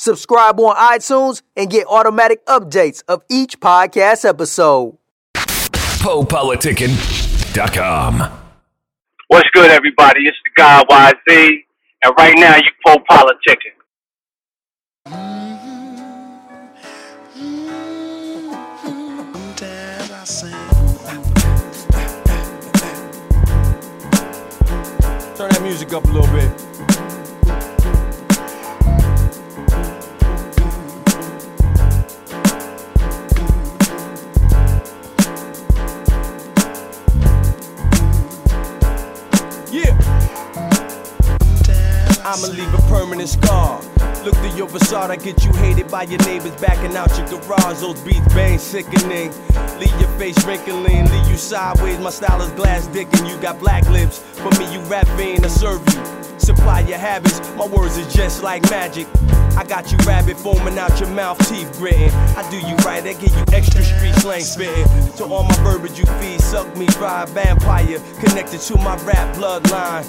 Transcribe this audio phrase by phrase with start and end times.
[0.00, 4.96] Subscribe on iTunes and get automatic updates of each podcast episode.
[5.34, 8.30] PoePoliticking.com.
[9.26, 10.20] What's good, everybody?
[10.26, 11.64] It's the guy YZ,
[12.04, 13.74] and right now you po politicking.
[25.36, 26.67] Turn that music up a little bit.
[42.30, 43.80] I'ma leave a permanent scar.
[44.22, 47.80] Look through your facade, I get you hated by your neighbors backing out your garage.
[47.80, 49.32] Those beats bang sickening.
[49.80, 51.98] Leave your face wrinkling, leave you sideways.
[52.00, 54.18] My style is glass dick and you got black lips.
[54.18, 56.38] For me, you rap fiend, I serve you.
[56.38, 59.06] Supply your habits, my words is just like magic.
[59.58, 62.10] I got you rabbit foaming out your mouth, teeth gritting.
[62.38, 64.86] I do you right, I give you extra street slang spitting.
[65.16, 70.06] To all my verbiage you feed, suck me dry, vampire, connected to my rap bloodline.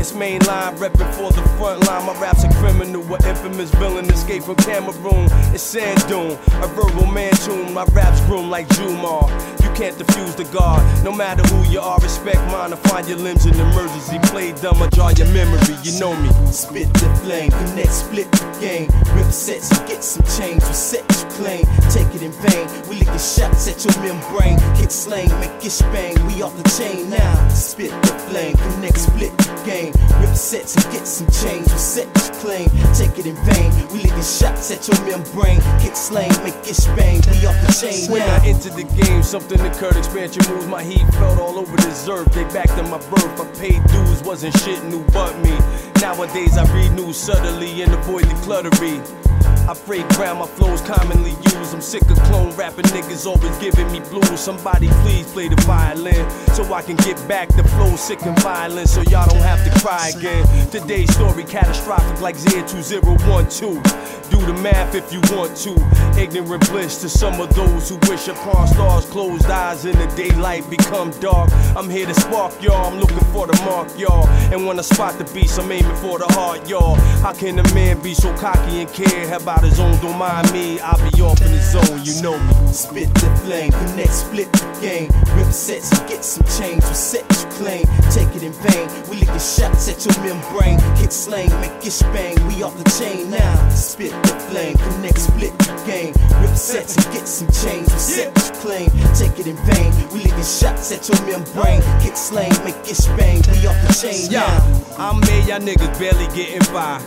[0.00, 2.06] It's mainline, reppin' for the front line.
[2.06, 5.28] My rap's a criminal, an infamous villain, escape from Cameroon.
[5.52, 7.74] It's sand dune, a verbal man tune.
[7.74, 9.28] My rap's groom like Jumar.
[9.76, 11.98] Can't defuse the guard, no matter who you are.
[11.98, 14.18] Respect mine to find your limbs in emergency.
[14.32, 16.30] Play dumb or draw your memory, you know me.
[16.50, 18.88] Spit the flame, connect, split the game.
[19.14, 20.64] Rip sets and get some change.
[20.64, 22.64] We set you claim, take it in vain.
[22.88, 24.56] We licking shots at your membrane.
[24.80, 26.16] Kick slang, make it bang.
[26.26, 27.48] We off the chain now.
[27.48, 29.92] Spit the flame, connect, split the game.
[30.24, 31.68] Rip sets and get some change.
[31.68, 33.68] We set you claim, take it in vain.
[33.92, 35.60] We licking shots at your membrane.
[35.84, 37.20] Kick slang, make it bang.
[37.28, 38.40] We off the chain When now.
[38.40, 39.96] I enter the game, something occurred.
[39.96, 42.32] Expansion moves, my heat felt all over this earth.
[42.32, 43.40] They backed in my birth.
[43.40, 45.56] I paid dues, wasn't shit new but me.
[46.00, 49.25] Nowadays I read news subtly and avoid the cluttery.
[49.68, 49.74] I
[50.14, 51.74] ground, my flows commonly used.
[51.74, 54.38] I'm sick of clone rapping niggas always giving me blues.
[54.38, 58.88] Somebody please play the violin so I can get back the flow sick and violent
[58.88, 60.46] so y'all don't have to cry again.
[60.70, 64.30] Today's story catastrophic like Zia 2012.
[64.30, 65.74] Do the math if you want to.
[66.20, 69.04] Ignorant bliss to some of those who wish upon stars.
[69.06, 71.50] Closed eyes in the daylight become dark.
[71.76, 72.92] I'm here to spark y'all.
[72.92, 74.28] I'm looking for the mark y'all.
[74.52, 76.94] And when I spot the beast, I'm aiming for the heart y'all.
[77.22, 79.96] How can a man be so cocky and care about his own?
[80.00, 80.80] Don't mind me.
[80.80, 82.02] I'll be off in the zone.
[82.04, 82.72] You know me.
[82.72, 85.08] Spit the flame, connect, split the game.
[85.36, 86.84] Rip sets get some change.
[86.84, 88.88] We set you claim, take it in vain.
[89.08, 90.78] We licking shots at your membrane.
[90.96, 92.36] Kick slang, make it bang.
[92.48, 93.68] We off the chain now.
[93.68, 96.14] Spit the flame, connect, split the game.
[96.42, 97.88] Rip sets and get some change.
[97.92, 99.92] We set you claim, take it in vain.
[100.12, 101.82] We licking shots at your membrane.
[102.00, 103.42] Kick slang, make it bang.
[103.52, 105.10] We off the chain Yeah, now.
[105.10, 107.00] I'm made, y'all niggas barely getting by.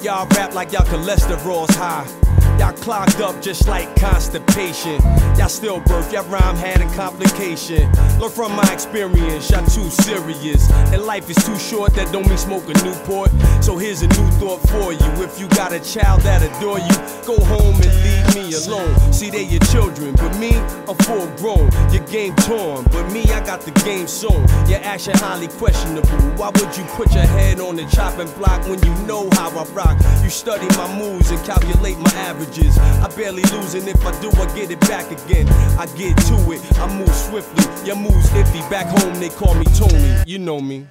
[0.00, 2.27] Y'all rap like y'all cholesterol's high.
[2.58, 5.00] Y'all clogged up just like constipation.
[5.38, 7.90] Y'all still birth, y'all rhyme had a complication.
[8.18, 10.68] Learn from my experience, y'all too serious.
[10.92, 13.30] And life is too short, that don't mean smoke a Newport.
[13.62, 15.22] So here's a new thought for you.
[15.22, 19.12] If you got a child that adore you, go home and leave me alone.
[19.12, 20.56] See, they your children, but me,
[20.88, 21.70] I'm full grown.
[21.92, 24.46] Your game torn, but me, I got the game sewn.
[24.68, 26.08] Your action highly questionable.
[26.36, 29.64] Why would you put your head on the chopping block when you know how I
[29.70, 29.96] rock?
[30.22, 32.10] You study my moves and calculate my
[32.48, 32.78] averages.
[32.78, 35.48] I barely lose, and if I do, I get it back again.
[35.78, 37.86] I get to it, I move swiftly.
[37.86, 38.68] Your moves iffy.
[38.70, 40.22] Back home, they call me Tony.
[40.26, 40.86] You know me.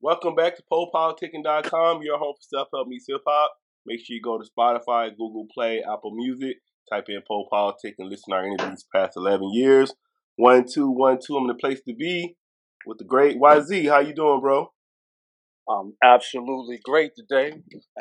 [0.00, 3.52] Welcome back to PoePoliticking.com, your home for self help meets hip hop.
[3.86, 6.56] Make sure you go to Spotify, Google Play, Apple Music,
[6.90, 9.92] type in Poe Politic and listen to our interviews past 11 years.
[10.36, 11.36] One, two, one, two.
[11.36, 12.36] I'm in the place to be
[12.86, 13.88] with the great YZ.
[13.88, 14.72] How you doing, bro?
[15.68, 17.54] Um, absolutely great today.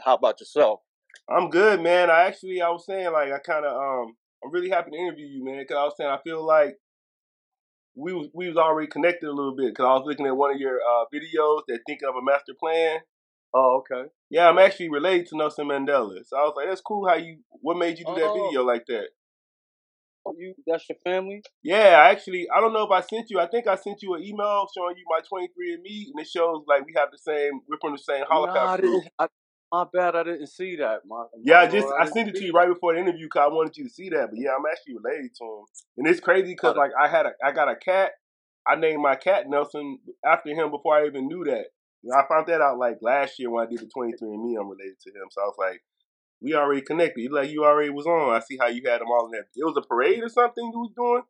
[0.04, 0.82] How about yourself?
[1.30, 2.10] I'm good, man.
[2.10, 5.26] I actually, I was saying, like, I kind of, um, I'm really happy to interview
[5.28, 6.78] you, man, because I was saying I feel like
[7.96, 10.54] we was, we was already connected a little bit because I was looking at one
[10.54, 13.00] of your uh, videos that thinking of a master plan.
[13.54, 14.10] Oh, okay.
[14.30, 17.08] Yeah, I'm actually related to Nelson Mandela, so I was like, that's cool.
[17.08, 17.40] How you?
[17.50, 18.34] What made you do that Oh.
[18.34, 19.08] video like that?
[20.26, 21.42] Oh, you that's your family?
[21.64, 23.40] Yeah, I actually, I don't know if I sent you.
[23.40, 26.86] I think I sent you an email showing you my 23andMe, and it shows like
[26.86, 27.60] we have the same.
[27.68, 28.78] We're from the same I haplogroup.
[28.78, 29.28] didn't, I,
[29.72, 31.02] My bad, I didn't see that.
[31.08, 33.28] My, Yeah, my I just Lord, I sent it to you right before the interview
[33.28, 34.28] because I wanted you to see that.
[34.30, 35.66] But yeah, I'm actually related to him,
[35.98, 38.12] and it's crazy because like I had a I got a cat.
[38.68, 41.68] I named my cat Nelson after him before I even knew that.
[42.14, 44.58] I found that out like last year when I did the 23 and Me.
[44.60, 45.82] I'm related to him, so I was like,
[46.42, 47.32] we already connected.
[47.32, 48.36] Like you already was on.
[48.36, 49.48] I see how you had them all in there.
[49.56, 51.24] It was a parade or something you was doing.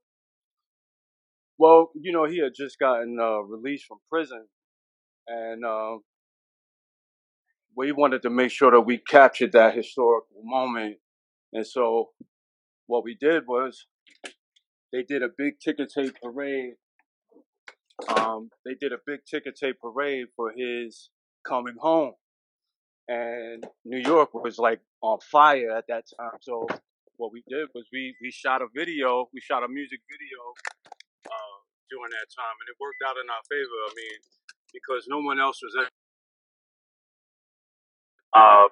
[1.60, 4.48] Well, you know, he had just gotten uh, released from prison,
[5.28, 5.98] and uh,
[7.76, 10.98] we wanted to make sure that we captured that historical moment.
[11.54, 12.10] And so,
[12.88, 13.86] what we did was
[14.92, 16.74] they did a big ticker tape parade.
[18.18, 21.10] Um, they did a big ticker tape parade for his
[21.48, 22.14] coming home,
[23.08, 26.40] and New York was like on fire at that time.
[26.42, 26.68] So,
[27.18, 29.28] what we did was we we shot a video.
[29.34, 30.40] We shot a music video
[31.28, 31.58] uh,
[31.90, 33.80] during that time, and it worked out in our favor.
[33.88, 34.20] I mean,
[34.74, 35.88] because no one else was.
[38.34, 38.68] Uh,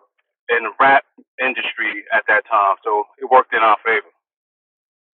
[0.49, 1.03] in the rap
[1.41, 4.09] industry at that time, so it worked in our favor.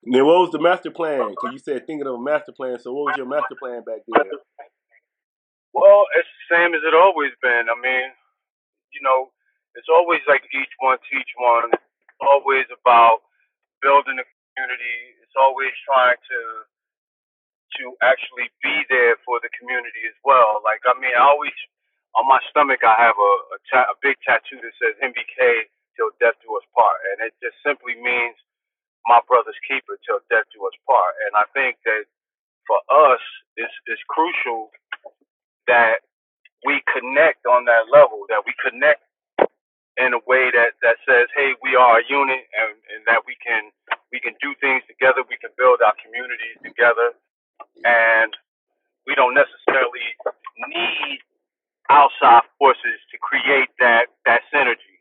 [0.05, 1.33] Then what was the master plan?
[1.33, 2.77] Because you said thinking of a master plan.
[2.77, 4.29] So what was your master plan back then?
[5.73, 7.67] Well, it's the same as it always been.
[7.67, 8.13] I mean,
[8.93, 9.33] you know,
[9.75, 11.73] it's always like each one teach one.
[11.73, 13.25] It's always about
[13.81, 14.25] building a
[14.55, 15.19] community.
[15.19, 16.39] It's always trying to
[17.81, 20.63] to actually be there for the community as well.
[20.63, 21.51] Like I mean, I always
[22.17, 26.11] on my stomach I have a a, ta- a big tattoo that says MBK till
[26.19, 28.35] death do us part, and it just simply means
[29.07, 31.15] my brother's keeper till death do us part.
[31.27, 32.05] And I think that
[32.67, 33.23] for us,
[33.57, 34.71] it's it's crucial
[35.67, 36.03] that
[36.65, 39.03] we connect on that level, that we connect
[39.97, 43.37] in a way that, that says, hey, we are a unit and, and that we
[43.45, 43.69] can
[44.11, 47.11] we can do things together, we can build our communities together
[47.85, 48.31] and
[49.07, 50.03] we don't necessarily
[51.95, 54.99] outside forces to create that that synergy.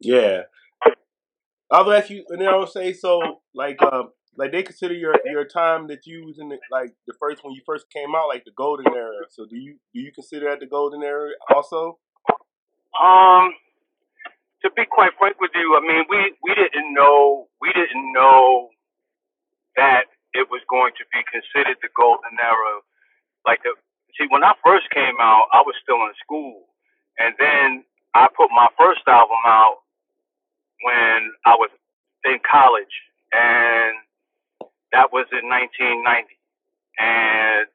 [0.00, 0.42] Yeah.
[1.70, 3.42] I'll ask you, and then I would say so.
[3.54, 7.14] Like, um, like they consider your your time that you was in the, like the
[7.20, 9.26] first when you first came out, like the golden era.
[9.28, 11.98] So do you do you consider that the golden era also?
[12.96, 13.52] Um,
[14.62, 18.70] to be quite frank with you, I mean we we didn't know we didn't know
[19.76, 22.80] that it was going to be considered the golden era.
[23.44, 23.74] Like the
[24.16, 26.64] see when I first came out, I was still in school,
[27.18, 27.84] and then
[28.14, 29.78] I put my first album out
[30.82, 31.70] when I was
[32.24, 32.94] in college,
[33.32, 33.96] and
[34.92, 36.38] that was in 1990,
[37.00, 37.66] and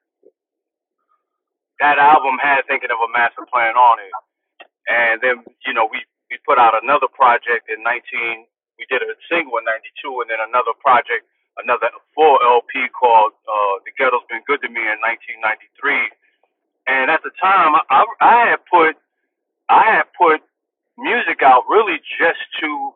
[1.80, 4.13] that album had thinking of a master plan on it.
[4.89, 8.47] And then, you know, we, we put out another project in 19,
[8.80, 11.27] we did a single in 92 and then another project,
[11.62, 16.12] another full LP called, uh, The Ghetto's Been Good to Me in 1993.
[16.88, 18.95] And at the time, I, I had put,
[19.69, 20.41] I had put
[20.97, 22.94] music out really just to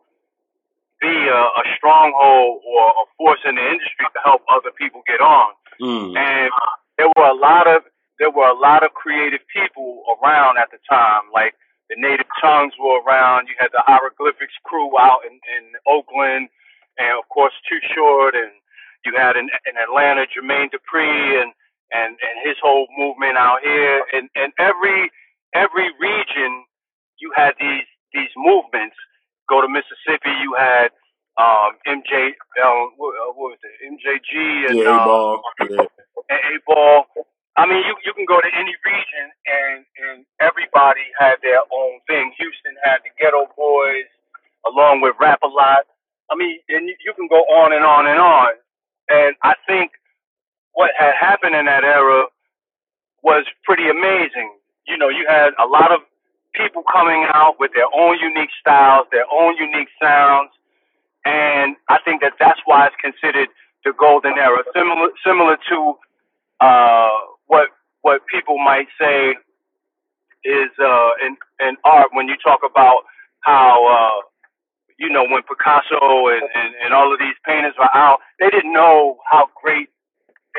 [1.00, 5.22] be a, a stronghold or a force in the industry to help other people get
[5.22, 5.54] on.
[5.82, 6.18] Mm.
[6.18, 6.52] And
[6.98, 7.84] there were a lot of,
[8.20, 11.54] there were a lot of creative people around at the time, like
[11.90, 13.48] the Native Tongues were around.
[13.48, 16.50] You had the Hieroglyphics crew out in, in Oakland,
[16.98, 18.52] and of course Too Short, and
[19.06, 21.54] you had in, in Atlanta Jermaine Dupri and,
[21.94, 24.04] and and his whole movement out here.
[24.14, 25.12] And and every
[25.56, 26.66] every region,
[27.20, 28.96] you had these these movements.
[29.50, 30.90] Go to Mississippi, you had
[31.38, 35.42] um, MJ, um, what, uh, was it, MJG and Yeah, um, ball.
[35.62, 35.86] Yeah.
[36.30, 37.04] and 8Ball.
[37.58, 42.00] I mean, you you can go to any region and and everybody had their own
[42.08, 42.34] thing.
[42.40, 44.10] Houston had the Geto Boys,
[44.68, 45.86] along with Rap a Lot.
[46.32, 48.50] I mean, and you, you can go on and on and on.
[49.10, 49.92] And I think
[50.78, 52.26] what had happened in that era
[53.24, 54.54] was pretty amazing.
[54.88, 56.02] You know, you had a lot of
[56.54, 60.52] people coming out with their own unique styles, their own unique sounds,
[61.26, 63.50] and I think that that's why it's considered
[63.84, 64.62] the golden era.
[64.76, 65.94] Similar similar to
[66.62, 67.10] uh,
[67.48, 67.70] what
[68.04, 69.34] what people might say
[70.46, 73.02] is uh, in in art when you talk about
[73.42, 74.22] how uh,
[75.00, 78.74] you know when Picasso and, and and all of these painters were out, they didn't
[78.74, 79.90] know how great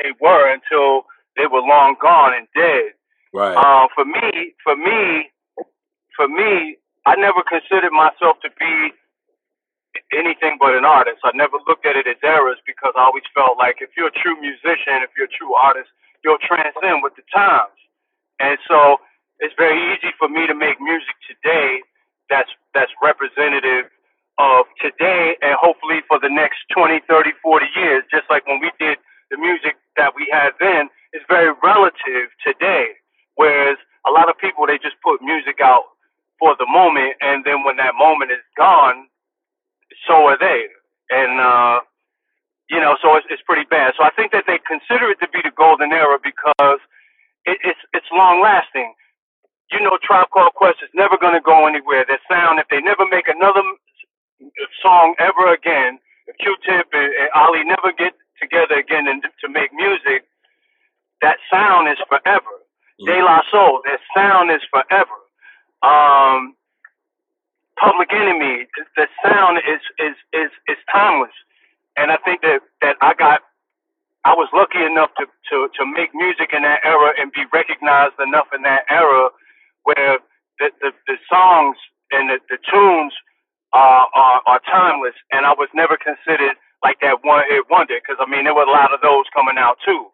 [0.01, 1.05] they were until
[1.37, 2.93] they were long gone and dead.
[3.33, 3.55] Right.
[3.55, 5.29] Uh, for me, for me,
[6.15, 8.91] for me, I never considered myself to be
[10.13, 11.21] anything but an artist.
[11.23, 14.19] I never looked at it as eras because I always felt like if you're a
[14.19, 15.89] true musician, if you're a true artist,
[16.23, 17.77] you'll transcend with the times.
[18.39, 18.97] And so
[19.39, 21.81] it's very easy for me to make music today
[22.29, 23.89] that's that's representative
[24.37, 28.71] of today and hopefully for the next 20, 30, 40 years, just like when we
[28.79, 28.97] did
[29.29, 32.97] the music that we had then, is very relative today.
[33.35, 35.83] Whereas a lot of people, they just put music breakout
[36.39, 39.07] for the moment, and then when that moment is gone,
[40.07, 40.67] so are they.
[41.11, 41.79] And uh,
[42.69, 43.93] you know, so it's, it's pretty bad.
[43.97, 46.79] So I think that they consider it to be the golden era because
[47.45, 48.93] it, it's it's long lasting.
[49.71, 52.05] You know, Tribe Called Quest is never going to go anywhere.
[52.07, 53.61] Their sound, if they never make another
[54.81, 58.13] song ever again, if Q-Tip and, and Ali never get
[58.59, 60.25] together again and to make music,
[61.21, 62.53] that sound is forever.
[63.01, 63.05] Mm-hmm.
[63.05, 65.15] De La Soul, their sound is forever.
[65.81, 66.55] Um,
[67.79, 71.31] Public Enemy, the, the sound is is is is timeless,
[71.95, 73.41] and I think that that I got
[74.25, 78.19] I was lucky enough to, to, to make music in that era and be recognized
[78.19, 79.29] enough in that era
[79.83, 80.19] where
[80.59, 81.77] the, the, the songs
[82.11, 83.13] and the, the tunes
[83.71, 85.15] are, are, are timeless.
[85.31, 88.67] And I was never considered like that one hit wonder because I mean, there were
[88.67, 90.07] a lot of those coming out too.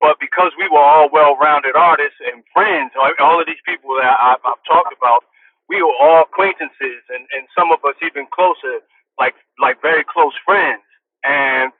[0.00, 4.16] But because we were all well rounded artists and friends, all of these people that
[4.20, 5.24] I, I've talked about,
[5.68, 8.84] we were all acquaintances and, and some of us even closer,
[9.18, 10.82] like, like very close friends.
[11.24, 11.72] And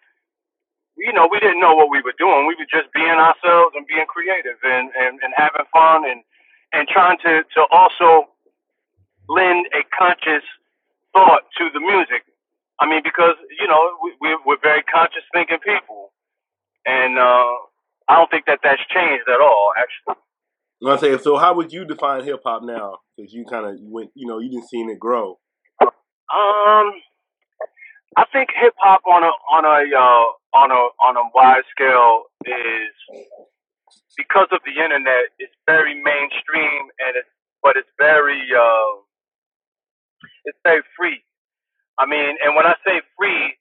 [0.97, 2.47] you know, we didn't know what we were doing.
[2.47, 6.23] We were just being ourselves and being creative and, and, and having fun and,
[6.73, 8.31] and trying to, to also
[9.29, 10.45] lend a conscious
[11.13, 12.23] thought to the music.
[12.81, 16.13] I mean, because, you know, we, we're very conscious thinking people.
[16.87, 17.55] And, uh,
[18.09, 20.21] I don't think that that's changed at all, actually.
[20.87, 22.99] I say, so how would you define hip hop now?
[23.17, 25.39] Because you kind of went, you know, you didn't see it grow.
[25.81, 26.93] Um,
[28.17, 32.25] I think hip hop on a on a uh, on a on a wide scale
[32.45, 32.95] is
[34.17, 35.33] because of the internet.
[35.39, 37.29] It's very mainstream and it's
[37.63, 39.01] but it's very uh,
[40.45, 41.25] it's very free.
[41.99, 43.57] I mean, and when I say free,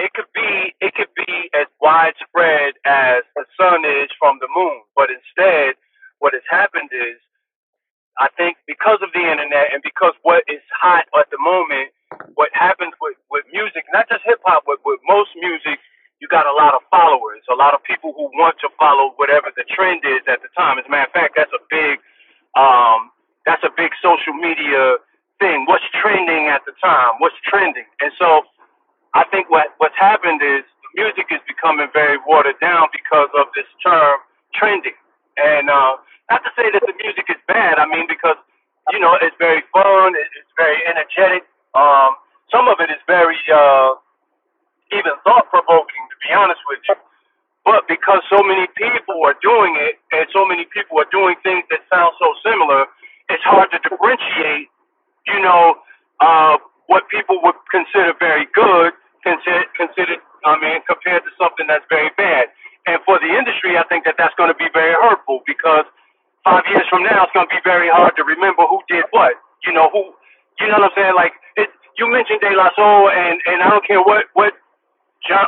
[0.00, 4.82] it could be it could be as widespread as the sun is from the moon.
[4.96, 5.76] But instead,
[6.20, 7.16] what has happened is,
[8.18, 11.90] I think because of the internet and because what is hot at the moment
[12.34, 15.80] what happens with, with music, not just hip hop, but with most music,
[16.20, 19.52] you got a lot of followers, a lot of people who want to follow whatever
[19.56, 20.78] the trend is at the time.
[20.78, 22.00] As a matter of fact, that's a big,
[22.56, 23.12] um,
[23.44, 24.96] that's a big social media
[25.40, 25.66] thing.
[25.66, 27.18] What's trending at the time?
[27.18, 27.86] What's trending?
[28.00, 28.42] And so,
[29.14, 33.46] I think what what's happened is the music is becoming very watered down because of
[33.54, 34.18] this term
[34.54, 34.96] trending.
[35.36, 35.96] And uh,
[36.30, 37.78] not to say that the music is bad.
[37.78, 38.36] I mean, because
[38.92, 41.44] you know it's very fun, it's very energetic
[41.76, 42.16] um,
[42.50, 43.92] some of it is very uh,
[44.96, 46.96] even thought provoking, to be honest with you.
[47.68, 51.64] But because so many people are doing it, and so many people are doing things
[51.68, 52.86] that sound so similar,
[53.28, 54.72] it's hard to differentiate.
[55.28, 55.76] You know,
[56.20, 58.92] uh, what people would consider very good,
[59.24, 62.48] consider, considered, I mean, compared to something that's very bad.
[62.86, 65.86] And for the industry, I think that that's going to be very hurtful because
[66.44, 69.34] five years from now, it's going to be very hard to remember who did what.
[69.66, 70.12] You know, who
[70.60, 71.14] you know what I'm saying?
[71.16, 74.54] Like it, you mentioned De La Soul, and and I don't care what what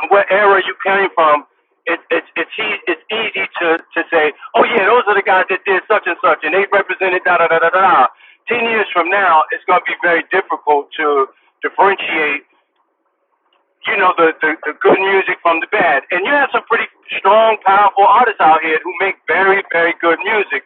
[0.09, 1.45] what era you came from.
[1.87, 2.51] It, it's it's
[2.87, 6.17] it's easy to to say, oh yeah, those are the guys that did such and
[6.23, 8.07] such, and they represented da da da da da.
[8.49, 11.27] Ten years from now, it's going to be very difficult to
[11.61, 12.43] differentiate,
[13.85, 16.03] you know, the, the the good music from the bad.
[16.09, 20.17] And you have some pretty strong, powerful artists out here who make very very good
[20.25, 20.63] music,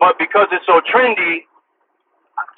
[0.00, 1.46] but because it's so trendy,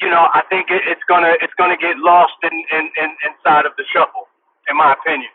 [0.00, 3.66] you know, I think it, it's gonna it's gonna get lost in, in, in inside
[3.66, 4.28] of the shuffle,
[4.70, 5.30] in my opinion.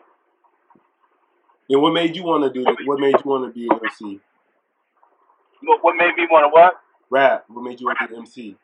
[1.70, 2.76] And what made you want to do that?
[2.84, 4.20] What made you want to be an MC?
[5.62, 6.74] What, what made me want to what?
[7.10, 7.44] Rap.
[7.48, 8.56] What made you want to be an MC?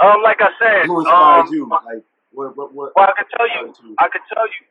[0.00, 1.68] Um, like I said, who inspired um, you?
[1.68, 2.56] Like what?
[2.56, 2.72] What?
[2.72, 4.62] what well, I can tell you, you, I can tell you.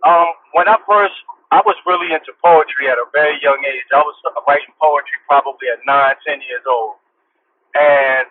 [0.00, 1.14] Um, when I first,
[1.52, 3.84] I was really into poetry at a very young age.
[3.92, 4.16] I was
[4.48, 6.96] writing poetry probably at nine, ten years old,
[7.76, 8.24] and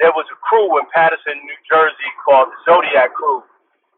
[0.00, 3.44] there was a crew in Paterson, New Jersey called the Zodiac Crew.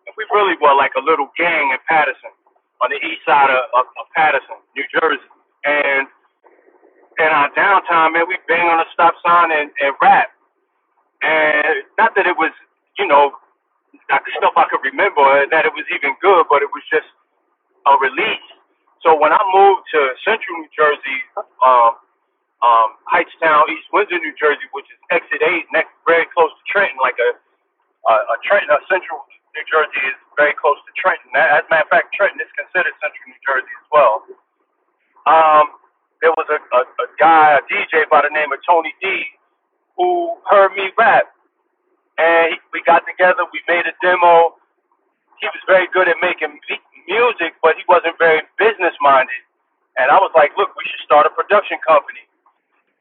[0.05, 2.35] And we really were like a little gang in Paterson,
[2.83, 5.31] on the east side of, of, of Paterson, New Jersey.
[5.63, 6.11] And
[7.23, 10.35] in our downtime, man, we bang on a stop sign and, and rap.
[11.23, 12.53] And not that it was,
[12.99, 13.33] you know,
[14.11, 17.09] the stuff I could remember, and that it was even good, but it was just
[17.87, 18.49] a release.
[19.03, 21.19] So when I moved to Central New Jersey,
[21.63, 21.99] um,
[22.63, 26.99] um, Hightstown, East Windsor, New Jersey, which is exit eight, next very close to Trenton,
[27.03, 27.35] like a
[28.09, 29.23] a, a Trenton, a central
[29.55, 31.29] New Jersey is very close to Trenton.
[31.37, 34.25] As a matter of fact, Trenton is considered central New Jersey as well.
[35.29, 35.79] Um,
[36.25, 39.27] there was a, a, a guy, a DJ by the name of Tony D,
[39.97, 41.25] who heard me rap,
[42.19, 43.45] and we got together.
[43.53, 44.57] We made a demo.
[45.41, 46.61] He was very good at making
[47.09, 49.43] music, but he wasn't very business minded.
[49.99, 52.21] And I was like, look, we should start a production company.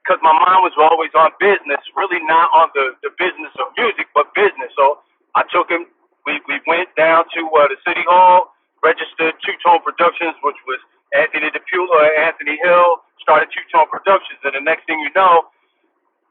[0.03, 4.09] because my mind was always on business, really not on the the business of music,
[4.15, 4.73] but business.
[4.77, 5.01] So
[5.35, 5.85] I took him.
[6.25, 10.81] We we went down to uh, the city hall, registered Two Tone Productions, which was
[11.13, 13.03] Anthony DePula and Anthony Hill.
[13.21, 15.45] Started Two Tone Productions, and the next thing you know,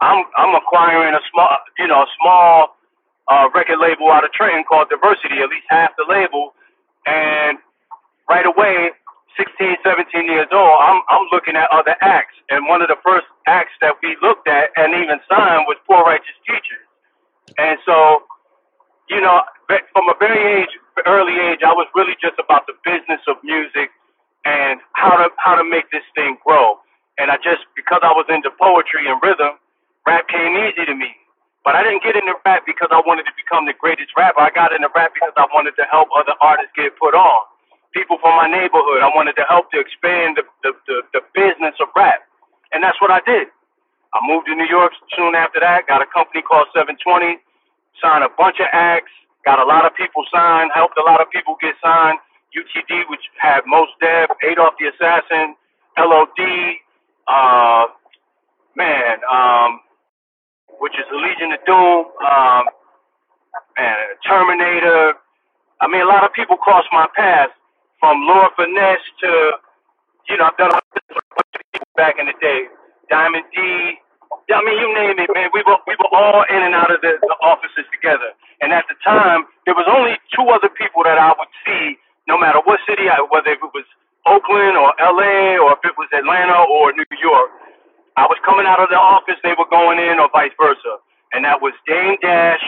[0.00, 2.76] I'm I'm acquiring a small, you know, a small
[3.30, 6.54] uh, record label out of Trenton called Diversity, at least half the label,
[7.06, 7.58] and
[8.28, 8.90] right away
[9.36, 13.26] 16, 17 years old, I'm I'm looking at other acts, and one of the first
[13.46, 16.86] acts that we looked at and even signed was Poor Righteous Teachers,
[17.58, 18.24] and so,
[19.08, 19.42] you know,
[19.92, 20.74] from a very age,
[21.06, 23.90] early age, I was really just about the business of music
[24.44, 26.78] and how to how to make this thing grow,
[27.18, 29.60] and I just because I was into poetry and rhythm,
[30.06, 31.12] rap came easy to me.
[31.64, 34.40] But I didn't get into rap because I wanted to become the greatest rapper.
[34.40, 37.42] I got into rap because I wanted to help other artists get put on
[37.92, 39.02] people from my neighborhood.
[39.02, 42.22] I wanted to help to expand the, the, the, the business of rap.
[42.72, 43.48] And that's what I did.
[44.14, 47.38] I moved to New York soon after that, got a company called 720,
[48.02, 49.12] signed a bunch of acts,
[49.44, 52.18] got a lot of people signed, helped a lot of people get signed.
[52.50, 55.54] UTD, which had Mos Def, Adolph the Assassin,
[55.96, 56.40] LOD,
[57.28, 57.86] uh,
[58.74, 59.78] man, um,
[60.80, 62.64] which is Legion of Doom, um,
[63.78, 65.14] and Terminator.
[65.80, 67.50] I mean, a lot of people crossed my path
[68.00, 69.30] from Lord Finesse to,
[70.30, 72.68] you know, I've done a bunch of people back in the day.
[73.10, 73.60] Diamond D.
[74.50, 75.50] I mean, you name it, man.
[75.54, 78.34] We were we were all in and out of the, the offices together.
[78.60, 81.96] And at the time, there was only two other people that I would see,
[82.28, 83.86] no matter what city, I, whether it was
[84.26, 85.58] Oakland or L.A.
[85.62, 87.50] or if it was Atlanta or New York.
[88.20, 91.00] I was coming out of the office, they were going in, or vice versa.
[91.32, 92.60] And that was Dame Dash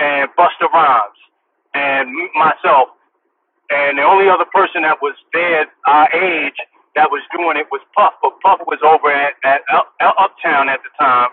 [0.00, 1.20] and Busta Rhymes
[1.74, 2.88] and myself.
[3.68, 6.56] And the only other person that was there our age
[6.96, 9.60] that was doing it was Puff, but Puff was over at, at
[10.00, 11.28] Uptown at the time.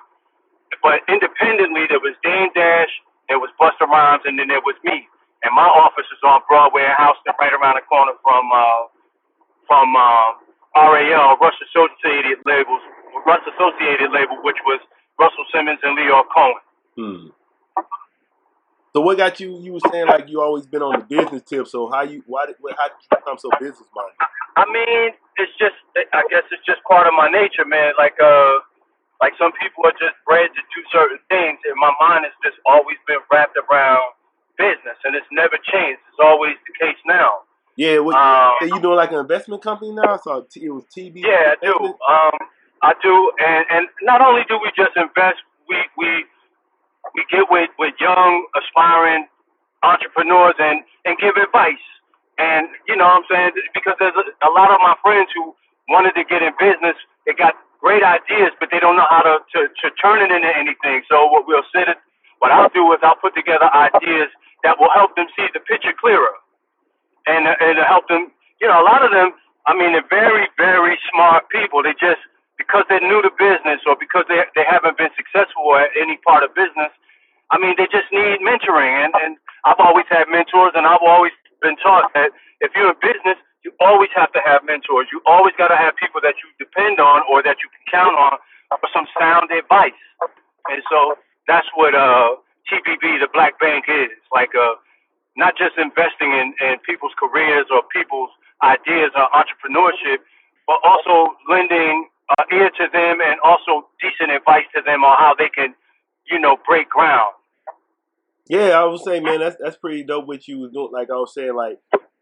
[0.83, 2.91] But independently, there was Dame Dash,
[3.29, 5.07] there was Busta Rhymes, and then there was me.
[5.47, 8.91] And my office is on Broadway in Houston, right around the corner from uh,
[9.65, 10.36] from uh,
[10.75, 12.84] RAL, Rush Associated Labels,
[13.23, 14.80] Rush Associated Label, which was
[15.19, 16.63] Russell Simmons and Lyor Cohen.
[16.95, 17.28] Hmm.
[18.95, 19.60] So what got you?
[19.60, 21.67] You were saying like you always been on the business tip.
[21.67, 22.23] So how you?
[22.28, 22.56] Why did?
[22.63, 24.15] How did you become so business minded?
[24.56, 25.75] I mean, it's just.
[26.15, 27.91] I guess it's just part of my nature, man.
[27.99, 28.63] Like uh,
[29.19, 32.56] like some people are just bred to do certain things, and my mind has just
[32.63, 34.15] always been wrapped around
[34.56, 35.99] business, and it's never changed.
[36.08, 37.43] It's always the case now.
[37.75, 40.15] Yeah, what, um, you doing like an investment company now?
[40.23, 41.19] So it was TB.
[41.19, 41.75] Yeah, I do.
[41.75, 42.39] Um,
[42.86, 46.26] I do, and and not only do we just invest, we we
[47.13, 49.28] we get with, with young, aspiring
[49.84, 51.86] entrepreneurs and, and give advice.
[52.38, 53.52] And, you know what I'm saying?
[53.74, 55.56] Because there's a, a lot of my friends who
[55.88, 59.38] wanted to get in business, they got great ideas, but they don't know how to,
[59.54, 61.04] to, to turn it into anything.
[61.08, 62.02] So what we'll sit at,
[62.39, 64.28] what I'll do is I'll put together ideas
[64.63, 66.34] that will help them see the picture clearer
[67.28, 69.32] and, and help them, you know, a lot of them,
[69.67, 71.82] I mean, they're very, very smart people.
[71.82, 72.21] They just,
[72.58, 76.44] because they're new to business or because they they haven't been successful at any part
[76.44, 76.91] of business,
[77.52, 78.91] I mean they just need mentoring.
[79.06, 83.00] And and I've always had mentors, and I've always been taught that if you're in
[83.02, 85.08] business, you always have to have mentors.
[85.12, 88.15] You always got to have people that you depend on or that you can count
[88.18, 88.38] on
[88.80, 89.98] for some sound advice.
[90.70, 91.15] And so
[91.48, 92.38] that's what uh,
[92.72, 94.52] TBB, the Black Bank, is like.
[94.56, 94.76] Uh,
[95.38, 98.32] not just investing in, in people's careers or people's
[98.63, 100.20] ideas or entrepreneurship,
[100.68, 105.35] but also lending uh, ear to them and also decent advice to them on how
[105.38, 105.75] they can,
[106.29, 107.33] you know, break ground.
[108.47, 110.27] Yeah, I would say, man, that's that's pretty dope.
[110.27, 111.79] What you was doing, like I was saying, like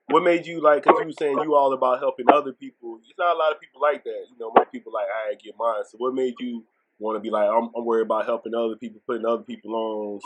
[0.07, 0.83] what made you like?
[0.83, 2.99] Because you were saying you all about helping other people.
[3.01, 4.25] It's not a lot of people like that.
[4.29, 5.83] You know, most people like I get mine.
[5.89, 6.63] So what made you
[6.99, 7.47] want to be like?
[7.47, 10.19] I'm, I'm, worried about helping other people, putting other people on.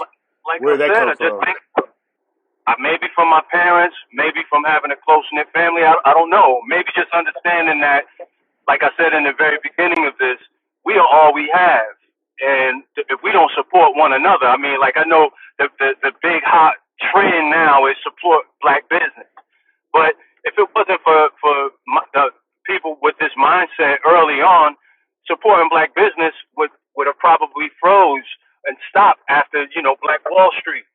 [0.46, 1.40] Like Where did that come from?
[1.46, 1.58] Think,
[2.68, 5.84] uh, maybe from my parents, maybe from having a close knit family.
[5.84, 6.62] I, I don't know.
[6.68, 8.06] Maybe just understanding that
[8.68, 10.38] like I said in the very beginning of this,
[10.86, 11.96] we are all we have.
[12.42, 16.12] And if we don't support one another, I mean, like I know the, the, the
[16.22, 16.76] big hot
[17.12, 19.30] trend now is support black business.
[19.94, 22.32] But if it wasn't for, for my, the
[22.68, 24.76] people with this mindset early on,
[25.28, 28.28] supporting black business would, would have probably froze
[28.66, 30.86] and stopped after, you know, Black Wall Street.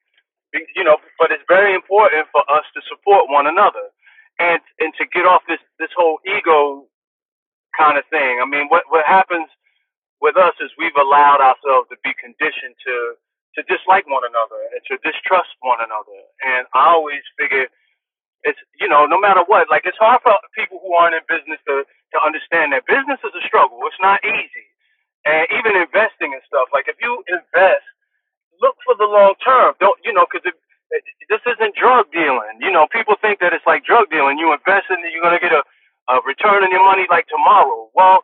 [0.77, 3.93] You know, but it's very important for us to support one another
[4.41, 6.87] and and to get off this this whole ego
[7.77, 8.41] kind of thing.
[8.43, 9.49] I mean, what what happens
[10.23, 12.97] with us is we've allowed ourselves to be conditioned to
[13.59, 16.21] to dislike one another and to distrust one another.
[16.45, 17.69] And I always figure
[18.45, 21.61] it's you know no matter what, like it's hard for people who aren't in business
[21.69, 23.81] to to understand that business is a struggle.
[23.89, 24.67] It's not easy.
[25.27, 26.69] and even investing and stuff.
[26.73, 27.85] Like if you invest,
[28.63, 29.75] look for the long term.
[29.81, 30.27] Don't you know?
[30.31, 30.47] Because
[31.31, 32.61] this isn't drug dealing.
[32.61, 34.39] You know, people think that it's like drug dealing.
[34.39, 35.63] You invest in, you're gonna get a,
[36.09, 37.91] a returning your money like tomorrow.
[37.95, 38.21] Well,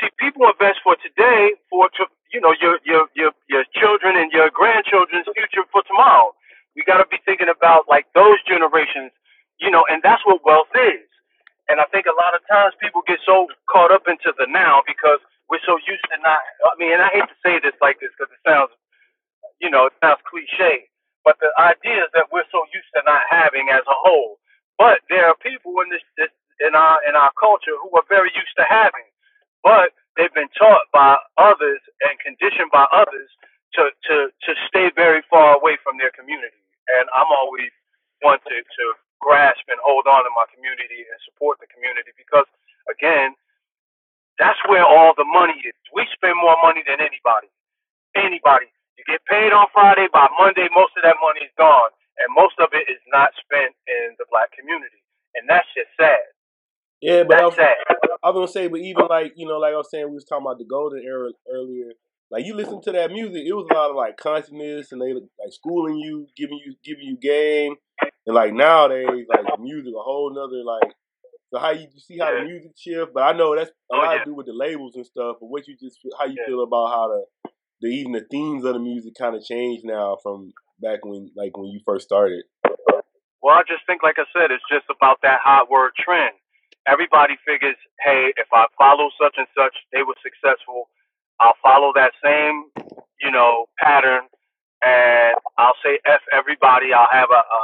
[0.00, 1.88] see, people invest for today for
[2.32, 6.34] you know your your your your children and your grandchildren's future for tomorrow.
[6.76, 9.12] We got to be thinking about like those generations,
[9.60, 11.06] you know, and that's what wealth is.
[11.70, 14.82] And I think a lot of times people get so caught up into the now
[14.86, 16.42] because we're so used to not.
[16.66, 18.72] I mean, and I hate to say this like this because it sounds,
[19.60, 20.90] you know, it sounds cliche.
[21.24, 24.38] But the idea is that we're so used to not having as a whole.
[24.76, 28.30] But there are people in this, this in our in our culture who are very
[28.34, 29.06] used to having,
[29.64, 33.30] but they've been taught by others and conditioned by others
[33.74, 36.62] to to to stay very far away from their community.
[37.00, 37.70] And I'm always
[38.24, 38.84] to to
[39.20, 42.48] grasp and hold on to my community and support the community because
[42.90, 43.34] again,
[44.38, 45.76] that's where all the money is.
[45.94, 47.50] We spend more money than anybody.
[48.16, 48.68] Anybody.
[48.98, 51.92] You get paid on Friday, by Monday most of that money is gone.
[52.20, 55.02] And most of it is not spent in the black community.
[55.36, 56.33] And that's just sad.
[57.04, 57.76] Yeah, but that's I was, sad.
[58.24, 60.24] I was gonna say, but even like you know, like I was saying, we was
[60.24, 61.92] talking about the golden era earlier.
[62.30, 65.12] Like you listen to that music, it was a lot of like consciousness, and they
[65.14, 67.76] like schooling you, giving you giving you game,
[68.26, 70.94] and like nowadays, like music a whole nother like.
[71.52, 73.14] So how you, you see how the music shift?
[73.14, 74.18] But I know that's a Oh, lot yeah.
[74.20, 75.36] to do with the labels and stuff.
[75.40, 76.46] But what you just how you Yeah.
[76.46, 77.24] feel about how the
[77.82, 81.56] the even the themes of the music kind of changed now from back when like
[81.56, 82.44] when you first started.
[83.42, 86.34] Well, I just think, like I said, it's just about that hot word trend.
[86.88, 90.90] Everybody figures, hey, if I follow such and such, they were successful.
[91.40, 92.70] I'll follow that same,
[93.22, 94.26] you know, pattern,
[94.82, 96.92] and I'll say f everybody.
[96.92, 97.62] I'll have a, a,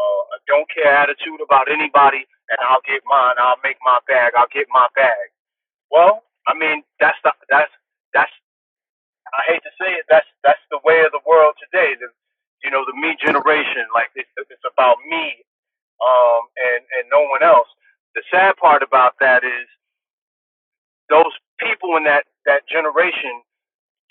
[0.00, 3.36] a, a don't care attitude about anybody, and I'll get mine.
[3.38, 4.32] I'll make my bag.
[4.36, 5.28] I'll get my bag.
[5.90, 7.72] Well, I mean, that's the that's
[8.14, 8.32] that's.
[9.34, 10.06] I hate to say it.
[10.10, 11.94] That's that's the way of the world today.
[12.00, 12.08] The
[12.64, 13.86] you know, the me generation.
[13.94, 15.44] Like it's, it's about me,
[16.02, 17.68] um, and and no one else.
[18.18, 19.70] The sad part about that is
[21.08, 21.30] those
[21.62, 23.30] people in that that generation,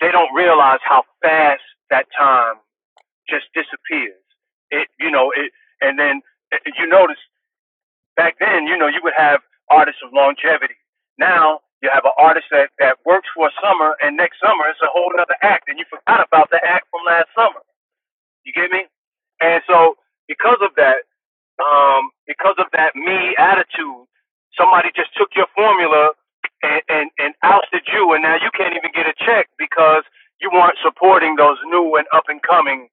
[0.00, 2.56] they don't realize how fast that time
[3.28, 4.16] just disappears.
[4.70, 6.22] It, you know, it, and then
[6.56, 7.20] eh, you notice
[8.16, 10.80] back then, you know, you would have artists of longevity.
[11.18, 14.80] Now you have an artist that, that works for a summer, and next summer it's
[14.80, 17.60] a whole other act, and you forgot about the act from last summer.
[18.44, 18.88] You get me?
[19.44, 19.96] And so
[20.28, 21.04] because of that,
[21.62, 24.06] um, because of that me attitude,
[24.58, 26.12] somebody just took your formula
[26.62, 30.04] and, and, and ousted you, and now you can't even get a check because
[30.40, 32.88] you weren't supporting those new and up and coming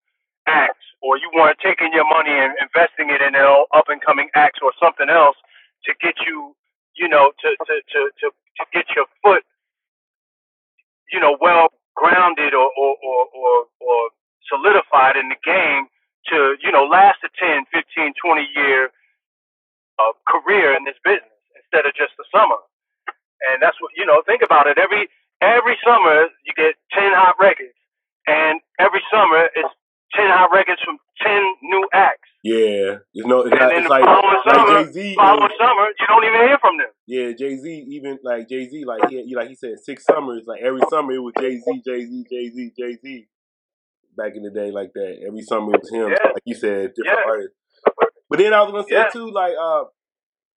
[0.48, 3.36] acts, or you weren't taking your money and investing it in
[3.74, 5.38] up and coming acts or something else
[5.86, 6.56] to get you,
[6.98, 9.44] you know, to, to, to, to, to get your foot,
[11.14, 14.00] you know, well grounded or, or, or, or, or
[14.50, 15.88] solidified in the game
[16.32, 18.90] to, you know, last a 10, 15, 20 year
[20.00, 22.60] uh, career in this business instead of just the summer.
[23.52, 24.78] And that's what, you know, think about it.
[24.78, 25.08] Every,
[25.42, 27.76] every summer you get 10 hot records
[28.28, 29.70] and every summer it's
[30.16, 31.30] 10 hot records from 10
[31.64, 32.30] new acts.
[32.44, 35.16] Yeah, you know, it's, And not, it's the like following summer, like Jay Z.
[35.16, 36.92] following summer, you don't even hear from them.
[37.08, 37.86] Yeah, Jay Z.
[37.90, 40.44] Even like Jay Z, like he like he said, six summers.
[40.46, 43.28] Like every summer it was Jay Z, Jay Z, Jay Z, Jay Z.
[44.18, 45.18] Back in the day, like that.
[45.28, 46.10] Every summer it was him.
[46.10, 46.32] Yeah.
[46.34, 47.30] Like you said, different Yeah.
[47.32, 47.56] artists.
[48.30, 49.10] But then I was gonna say Yeah.
[49.10, 49.84] too, like uh,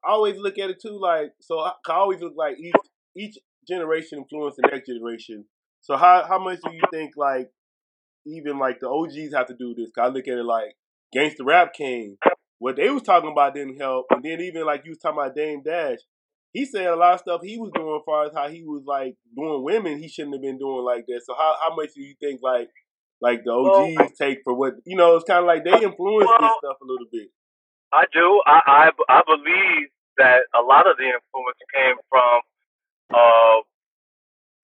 [0.06, 1.60] I always look at it too, like so.
[1.60, 2.76] I, I always look like each
[3.16, 5.46] each generation influenced the next generation.
[5.82, 7.50] So how how much do you think like
[8.26, 9.90] even like the OGs have to do this?
[9.92, 10.76] 'Cause I look at it like
[11.16, 12.18] Gangsta Rap came.
[12.60, 15.36] What they was talking about didn't help, and then even like you was talking about
[15.36, 16.00] Dame Dash,
[16.54, 18.84] he said a lot of stuff he was doing as far as how he was
[18.86, 20.00] like doing women.
[20.00, 21.22] He shouldn't have been doing like that.
[21.26, 22.70] So how how much do you think like
[23.22, 25.16] like the OGs take for what you know?
[25.16, 27.30] It's kind of like they influence this stuff a little bit.
[27.92, 28.42] I do.
[28.46, 32.42] I, I I believe that a lot of the influence came from
[33.14, 33.62] uh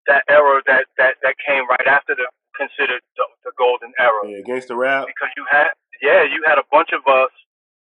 [0.06, 4.44] that era that that that came right after the considered the, the golden era Yeah,
[4.44, 5.06] the Rap.
[5.10, 7.32] because you had yeah you had a bunch of us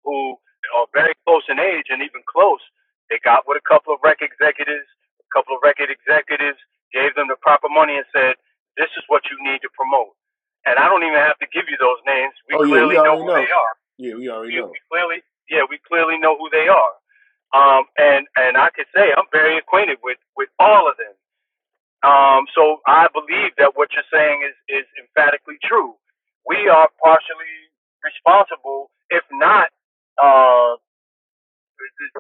[0.05, 0.37] who
[0.79, 2.63] are very close in age and even close.
[3.11, 4.89] They got with a couple of record executives.
[5.21, 6.57] A couple of record executives
[6.95, 8.37] gave them the proper money and said,
[8.79, 10.15] "This is what you need to promote."
[10.67, 12.35] And I don't even have to give you those names.
[12.49, 13.35] We Oh, yeah, clearly we know who know.
[13.35, 14.71] they are Yeah, we already we, know.
[14.71, 15.19] we clearly,
[15.51, 16.95] yeah, we clearly know who they are.
[17.55, 21.15] Um, and and I could say I'm very acquainted with with all of them.
[22.05, 25.95] Um, so I believe that what you're saying is is emphatically true.
[26.49, 27.57] We are partially
[28.05, 29.69] responsible, if not,
[30.23, 30.77] uh,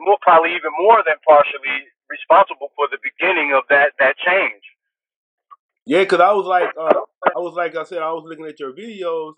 [0.02, 4.62] more probably even more than partially responsible for the beginning of that that change.
[5.86, 7.00] Yeah, because I was like, uh,
[7.34, 9.32] I was like I said, I was looking at your videos,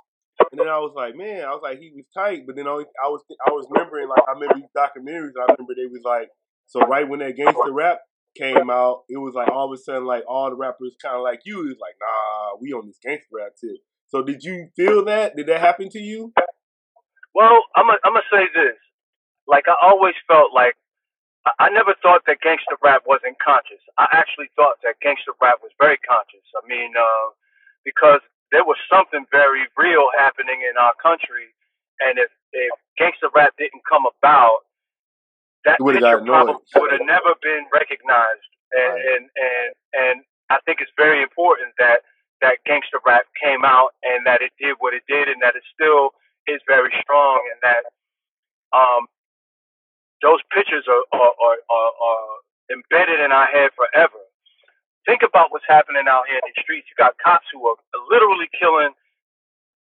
[0.53, 2.43] and then I was like, man, I was like, he was tight.
[2.47, 5.33] But then I was, I was, I was remembering, like, I remember these documentaries.
[5.41, 6.29] I remember they was like,
[6.67, 8.01] so right when that gangster rap
[8.37, 11.23] came out, it was like all of a sudden, like all the rappers kind of
[11.23, 13.77] like you, was like, nah, we on this gangster rap tip.
[14.09, 15.37] So did you feel that?
[15.37, 16.33] Did that happen to you?
[17.35, 18.77] Well, I'm gonna I'm gonna say this.
[19.47, 20.75] Like I always felt like
[21.47, 23.81] I, I never thought that gangster rap wasn't conscious.
[23.99, 26.45] I actually thought that gangster rap was very conscious.
[26.57, 27.29] I mean, uh,
[27.85, 28.21] because
[28.53, 31.53] there was something very real happening in our country,
[32.01, 34.63] and if if gangster rap didn't come about,
[35.65, 35.81] that
[36.77, 38.51] would have never been recognized.
[38.73, 39.05] And, right.
[39.15, 40.17] and and and
[40.51, 42.07] I think it's very important that
[42.43, 45.63] that gangster rap came out and that it did what it did, and that it
[45.73, 46.11] still
[46.47, 47.83] is very strong, and that
[48.77, 49.07] um,
[50.55, 52.31] pictures are, are, are, are, are
[52.71, 54.23] embedded in our head forever.
[55.05, 56.89] Think about what's happening out here in the streets.
[56.89, 57.77] You got cops who are
[58.09, 58.95] literally killing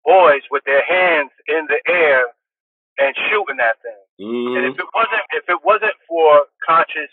[0.03, 2.27] boys with their hands in the air
[2.99, 4.03] and shooting that thing.
[4.19, 4.57] Mm-hmm.
[4.57, 7.09] And if it wasn't if it wasn't for conscious,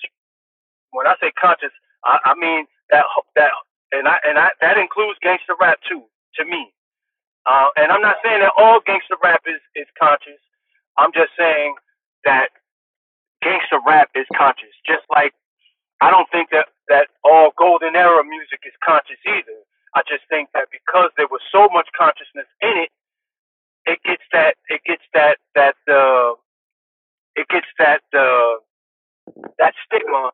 [0.91, 1.73] when I say conscious,
[2.05, 3.05] I, I mean that
[3.37, 3.53] that
[3.93, 6.03] and I and I that includes gangster rap too.
[6.39, 6.73] To me,
[7.47, 10.39] uh, and I'm not saying that all gangster rap is, is conscious.
[10.99, 11.75] I'm just saying
[12.25, 12.51] that
[13.43, 14.75] gangster rap is conscious.
[14.87, 15.33] Just like
[16.01, 19.61] I don't think that, that all golden era music is conscious either.
[19.95, 22.91] I just think that because there was so much consciousness in it,
[23.87, 26.35] it gets that it gets that that uh
[27.35, 28.61] it gets that uh
[29.59, 30.31] that stigma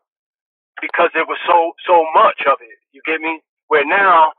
[0.80, 2.78] because there was so so much of it.
[2.92, 3.40] You get me?
[3.68, 4.32] Where now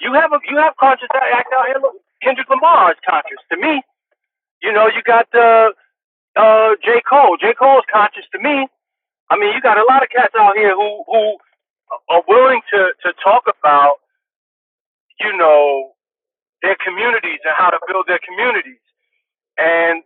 [0.00, 1.78] you have a you have conscious act out here.
[1.80, 3.82] Look, Kendrick Lamar is conscious to me.
[4.62, 5.70] You know, you got uh,
[6.38, 7.02] uh, J.
[7.08, 7.38] Cole.
[7.40, 7.54] J.
[7.58, 8.68] Cole's conscious to me.
[9.30, 11.38] I mean, you got a lot of cats out here who who
[12.10, 13.96] are willing to to talk about,
[15.20, 15.92] you know,
[16.62, 18.80] their communities and how to build their communities,
[19.58, 20.02] and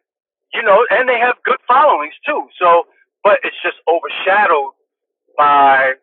[0.54, 2.48] you know, and they have good followings too.
[2.60, 2.84] So,
[3.24, 4.72] but it's just overshadowed
[5.38, 5.94] by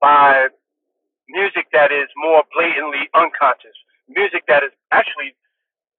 [0.00, 0.48] by
[1.28, 3.76] music that is more blatantly unconscious,
[4.08, 5.34] music that is actually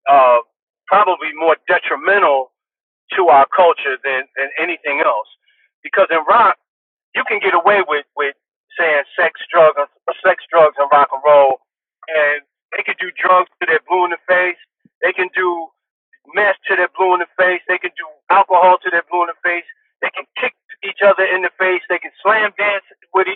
[0.09, 0.39] uh,
[0.87, 2.52] probably more detrimental
[3.17, 5.27] to our culture than, than anything else.
[5.83, 6.57] Because in rock,
[7.15, 8.35] you can get away with, with
[8.79, 11.61] saying sex, drugs, uh, sex, drugs, and rock and roll,
[12.07, 12.41] and
[12.75, 14.57] they can do drugs to their blue in the face.
[15.03, 15.67] They can do
[16.33, 17.61] meth to their blue in the face.
[17.67, 19.67] They can do alcohol to their blue in the face.
[20.01, 21.83] They can kick each other in the face.
[21.87, 23.27] They can slam dance with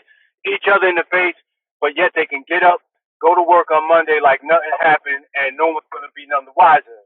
[0.47, 1.37] each other in the face
[1.81, 2.81] but yet they can get up,
[3.21, 6.45] go to work on Monday like nothing happened, and no one's going to be none
[6.45, 7.05] the wiser.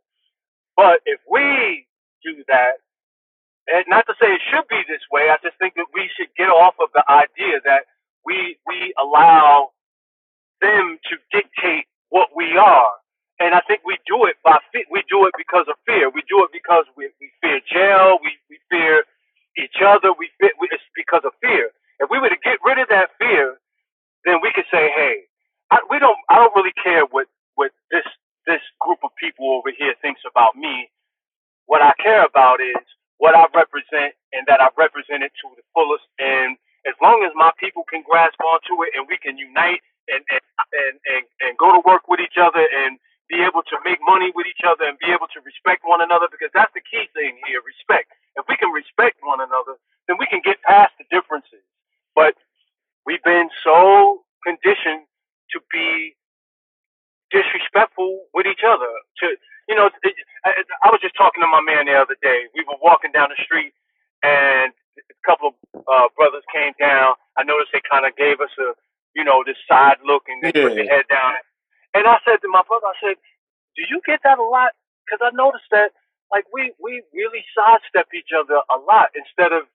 [0.76, 1.88] But if we
[2.24, 2.80] do that,
[3.67, 6.32] and not to say it should be this way, I just think that we should
[6.36, 7.86] get off of the idea that
[8.26, 9.71] we we allow
[10.62, 12.93] them to dictate what we are.
[13.39, 16.10] And I think we do it by we do it because of fear.
[16.10, 18.17] We do it because we, we fear jail.
[18.24, 19.04] We we fear
[19.58, 20.13] each other.
[20.13, 21.69] We, fear, we it's because of fear.
[22.00, 23.62] If we were to get rid of that fear
[24.26, 25.26] then we could say, hey,
[25.71, 26.17] I, we don't.
[26.30, 28.06] I don't really care what what this
[28.45, 30.89] this group of people over here thinks about me.
[31.65, 32.84] What I care about is
[33.17, 36.06] what I represent and that I represent it to the fullest.
[36.19, 36.58] And
[36.89, 40.43] as long as my people can grasp onto it and we can unite and and
[40.76, 44.28] and and, and go to work with each other and be able to make money
[44.36, 47.39] with each other and be able to respect one another because that's the key thing
[47.48, 49.80] here respect if we can respect one another
[50.12, 51.63] then we can get past the differences
[52.12, 52.36] but
[53.06, 55.10] We've been so conditioned
[55.52, 56.15] to be
[57.32, 58.89] disrespectful with each other.
[59.21, 59.26] To
[59.67, 59.89] you know,
[60.45, 62.45] I, I was just talking to my man the other day.
[62.54, 63.73] We were walking down the street,
[64.21, 65.56] and a couple of
[65.89, 67.17] uh, brothers came down.
[67.38, 68.78] I noticed they kind of gave us a,
[69.15, 70.67] you know, this side look and they yeah.
[70.67, 71.41] put their head down.
[71.93, 73.17] And I said to my brother, I said,
[73.76, 75.98] "Do you get that a lot?" Because I noticed that,
[76.30, 79.65] like, we we really sidestep each other a lot instead of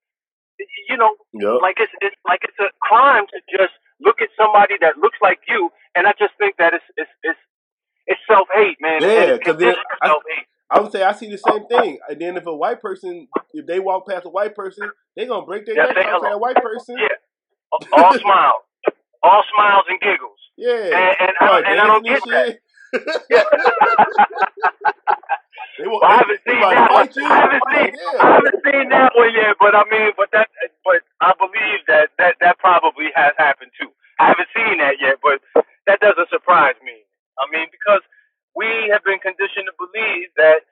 [0.88, 1.61] you know, yep.
[1.61, 5.40] like it's it's like it's a crime to just look at somebody that looks like
[5.48, 7.38] you, and I just think that it's it's it's,
[8.07, 8.20] it's
[8.81, 9.03] man.
[9.03, 9.62] Yeah, because
[10.03, 10.15] I,
[10.71, 11.99] I would say I see the same thing.
[12.09, 15.47] And then if a white person, if they walk past a white person, they're gonna
[15.47, 16.97] break their yeah, neck outside a white person.
[16.99, 17.09] Yeah,
[17.93, 18.62] all smiles,
[19.23, 20.39] all smiles and giggles.
[20.57, 22.59] Yeah, and, and, I, and I don't get that.
[25.77, 27.05] They will, well, I haven't seen that one.
[27.05, 27.93] I haven't seen.
[27.93, 28.17] Yeah.
[28.17, 29.61] I haven't seen that one yet.
[29.61, 30.49] But I mean, but that,
[30.85, 33.93] but I believe that that that probably has happened too.
[34.19, 35.45] I haven't seen that yet, but
[35.87, 37.05] that doesn't surprise me.
[37.37, 38.01] I mean, because
[38.57, 40.66] we have been conditioned to believe that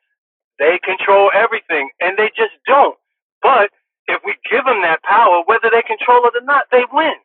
[0.59, 2.97] they control everything, and they just don't.
[3.43, 3.71] But
[4.09, 7.17] if we give them that power, whether they control it or not, they win.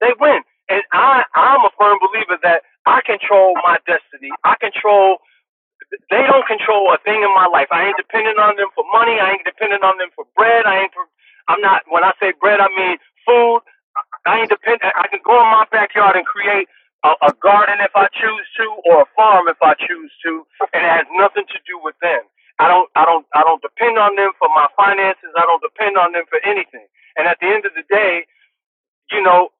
[0.00, 0.42] They win.
[0.68, 4.30] And I, I'm a firm believer that I control my destiny.
[4.44, 5.18] I control.
[6.10, 7.68] They don't control a thing in my life.
[7.72, 9.20] I ain't dependent on them for money.
[9.20, 10.66] I ain't dependent on them for bread.
[10.66, 10.92] I ain't.
[11.48, 11.82] I'm not.
[11.90, 13.60] When I say bread, I mean food.
[14.26, 14.92] I ain't dependent.
[14.96, 16.68] I can go in my backyard and create
[17.06, 20.82] a, a garden if I choose to, or a farm if I choose to, and
[20.84, 22.22] it has nothing to do with them.
[22.58, 22.90] I don't.
[22.96, 23.26] I don't.
[23.34, 25.30] I don't depend on them for my finances.
[25.38, 26.86] I don't depend on them for anything.
[27.18, 28.26] And at the end of the day,
[29.12, 29.50] you know,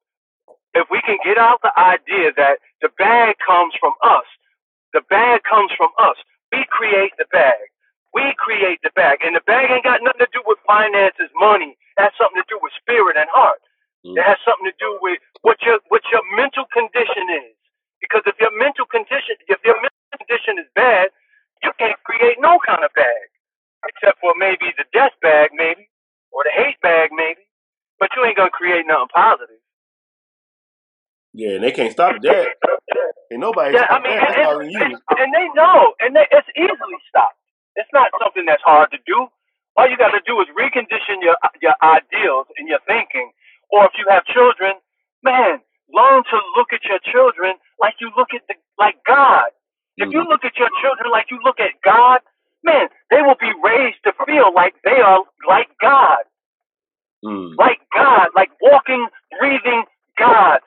[0.75, 4.25] if we can get out the idea that the bag comes from us,
[4.93, 6.17] the bag comes from us.
[6.53, 7.59] We create the bag.
[8.13, 9.19] We create the bag.
[9.25, 11.77] And the bag ain't got nothing to do with finances, money.
[11.97, 13.61] That's something to do with spirit and heart.
[14.07, 14.15] Mm.
[14.15, 17.55] It has something to do with what your what your mental condition is.
[17.99, 21.11] Because if your mental condition if your mental condition is bad,
[21.59, 23.27] you can't create no kind of bag.
[23.83, 25.91] Except for maybe the death bag, maybe,
[26.31, 27.43] or the hate bag, maybe.
[27.99, 29.59] But you ain't gonna create nothing positive.
[31.35, 32.47] Yeah, and they can't stop that.
[33.29, 36.99] Ain't nobody yeah, I mean, and, and, and, and, they know, and they, it's easily
[37.11, 37.35] stopped.
[37.75, 39.27] It's not something that's hard to do.
[39.75, 43.29] All you got to do is recondition your your ideals and your thinking.
[43.69, 44.75] Or if you have children,
[45.23, 45.59] man,
[45.91, 49.51] learn to look at your children like you look at the like God.
[49.97, 50.29] If you mm-hmm.
[50.29, 52.21] look at your children like you look at God,
[52.63, 56.23] man, they will be raised to feel like they are like God.
[57.25, 57.57] Mm.
[57.57, 59.07] Like God, like walking,
[59.39, 59.85] breathing
[60.17, 60.65] gods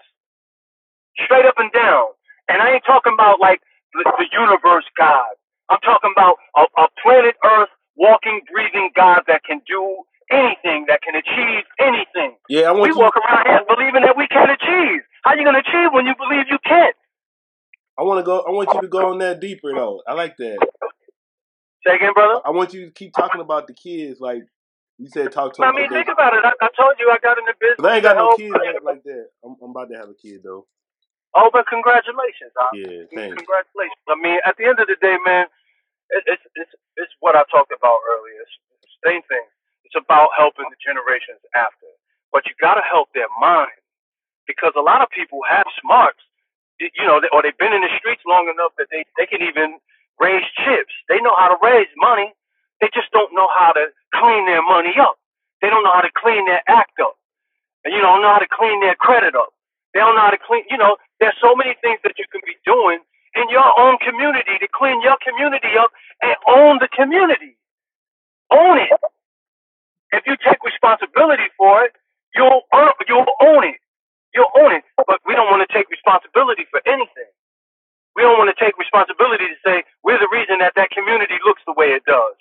[1.25, 2.07] straight up and down.
[2.49, 3.61] And I ain't talking about like
[3.95, 5.31] the, the universe God.
[5.69, 11.03] I'm talking about a, a planet Earth walking, breathing God that can do anything, that
[11.03, 12.37] can achieve anything.
[12.49, 12.99] Yeah, I want we you...
[12.99, 15.03] walk around here believing that we can achieve.
[15.23, 16.97] How you gonna achieve when you believe you can't?
[17.99, 18.41] I want to go.
[18.41, 20.01] I want you to go on that deeper though.
[20.09, 20.59] I like that.
[21.87, 22.41] Say again, brother.
[22.45, 24.21] I want you to keep talking about the kids.
[24.21, 24.43] Like
[24.97, 25.65] you said, talk to.
[25.65, 26.45] I mean, think about it.
[26.45, 27.85] I, I, told you I got in the business.
[27.85, 28.53] I ain't got no kids
[28.85, 29.27] like that.
[29.45, 30.67] I'm, I'm about to have a kid though.
[31.35, 32.53] Oh, but congratulations.
[32.75, 33.37] Yeah, thanks.
[33.37, 34.05] Congratulations.
[34.09, 35.47] I mean, at the end of the day, man,
[36.11, 38.41] it, it's it's it's what I talked about earlier.
[38.45, 38.57] It's,
[39.05, 39.47] same thing.
[39.91, 41.91] It's about helping the generations after,
[42.31, 43.75] but you got to help their mind
[44.47, 46.23] because a lot of people have smarts,
[46.79, 49.83] you know, or they've been in the streets long enough that they they can even
[50.23, 50.95] raise chips.
[51.11, 52.31] They know how to raise money.
[52.81, 55.19] They just don't know how to clean their money up.
[55.63, 57.19] They don't know how to clean their act up.
[57.85, 59.51] And you don't know how to clean their credit up.
[59.95, 62.41] They don't know how to clean, you know, there's so many things that you can
[62.47, 63.01] be doing
[63.37, 65.91] in your own community to clean your community up
[66.23, 67.57] and own the community.
[68.53, 68.91] Own it.
[70.13, 71.93] If you take responsibility for it,
[72.35, 73.81] you'll earn, you'll own it.
[74.35, 74.85] You'll own it.
[74.97, 77.31] But we don't want to take responsibility for anything.
[78.17, 81.63] We don't want to take responsibility to say we're the reason that that community looks
[81.67, 82.37] the way it does.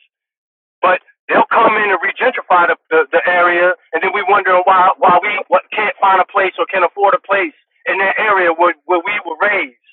[0.82, 4.92] But they'll come in and regentrify the, the, the area, and then we wonder why
[5.00, 7.56] why we what, can't find a place or can't afford a place
[7.88, 9.90] in that area where, where we were raised,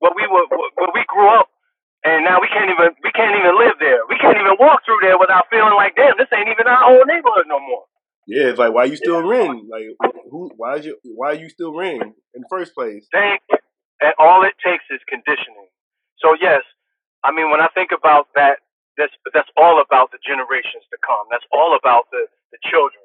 [0.00, 1.48] where we were where we grew up,
[2.04, 4.00] and now we can't even we can't even live there.
[4.08, 7.06] We can't even walk through there without feeling like, damn, this ain't even our old
[7.06, 7.84] neighborhood no more.
[8.26, 9.68] Yeah, it's like why you still renting?
[9.68, 9.84] Like
[10.30, 10.52] who?
[10.56, 10.96] Why is you?
[11.04, 13.04] Why are you still renting in the first place?
[13.12, 13.42] Thank,
[14.00, 15.68] and all it takes is conditioning.
[16.24, 16.64] So yes,
[17.24, 18.64] I mean when I think about that,
[18.96, 21.28] that's that's all about the generations to come.
[21.28, 23.04] That's all about the the children.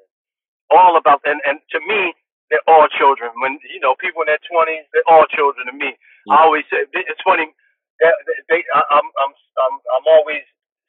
[0.72, 2.16] All about and and to me,
[2.48, 3.28] they're all children.
[3.44, 5.92] When you know people in their twenties, they're all children to me.
[5.92, 6.32] Mm-hmm.
[6.32, 7.52] I always say it's funny.
[8.00, 8.12] They,
[8.50, 10.44] they, I, I'm I'm I'm I'm always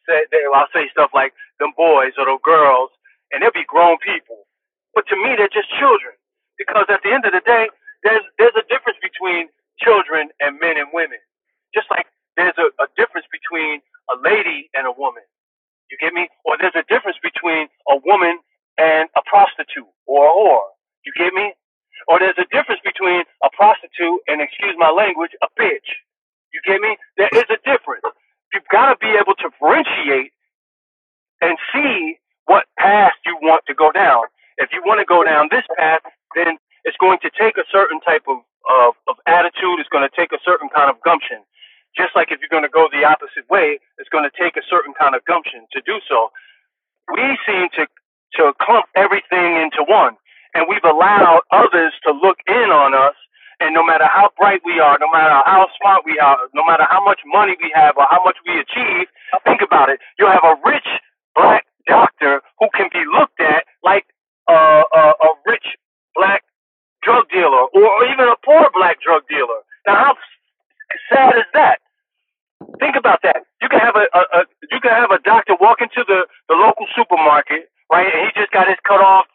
[0.07, 2.91] say they, I'll say stuff like them boys or the girls,
[3.31, 4.47] and they'll be grown people.
[4.95, 6.15] But to me, they're just children
[6.57, 7.69] because at the end of the day,
[8.03, 11.19] there's there's a difference between children and men and women.
[11.75, 15.23] Just like there's a, a difference between a lady and a woman.
[15.91, 16.29] You get me?
[16.45, 18.39] Or there's a difference between a woman
[18.77, 20.69] and a prostitute or a whore.
[21.05, 21.53] You get me?
[22.07, 25.89] Or there's a difference between a prostitute and, excuse my language, a bitch.
[26.53, 26.97] You get me?
[27.17, 28.03] There is a difference.
[28.53, 30.31] You've got to be able to differentiate
[31.41, 34.23] and see what path you want to go down.
[34.57, 36.01] If you want to go down this path,
[36.35, 38.39] then it's going to take a certain type of,
[38.71, 39.79] of, of attitude.
[39.79, 41.43] It's going to take a certain kind of gumption.
[41.97, 44.65] Just like if you're going to go the opposite way, it's going to take a
[44.69, 46.31] certain kind of gumption to do so.
[47.13, 47.87] We seem to,
[48.39, 50.17] to clump everything into one
[50.55, 53.15] and we've allowed others to look in on us.
[53.59, 56.85] And no matter how bright we are, no matter how smart we are, no matter
[56.89, 59.07] how much money we have or how much we achieve,
[59.43, 59.99] think about it.
[60.19, 60.87] You'll have a rich
[61.33, 64.05] black doctor who can be looked at like
[64.47, 65.65] a, a, a rich
[66.15, 66.43] black
[67.01, 69.65] drug dealer or even a poor black drug dealer.
[69.87, 70.13] Now, how
[71.09, 71.79] sad is that?
[72.79, 73.45] Think about that.
[73.61, 74.39] You can have a, a, a
[74.71, 78.51] you can have a doctor walk into the, the local supermarket, right, and he just
[78.51, 79.25] got his cut off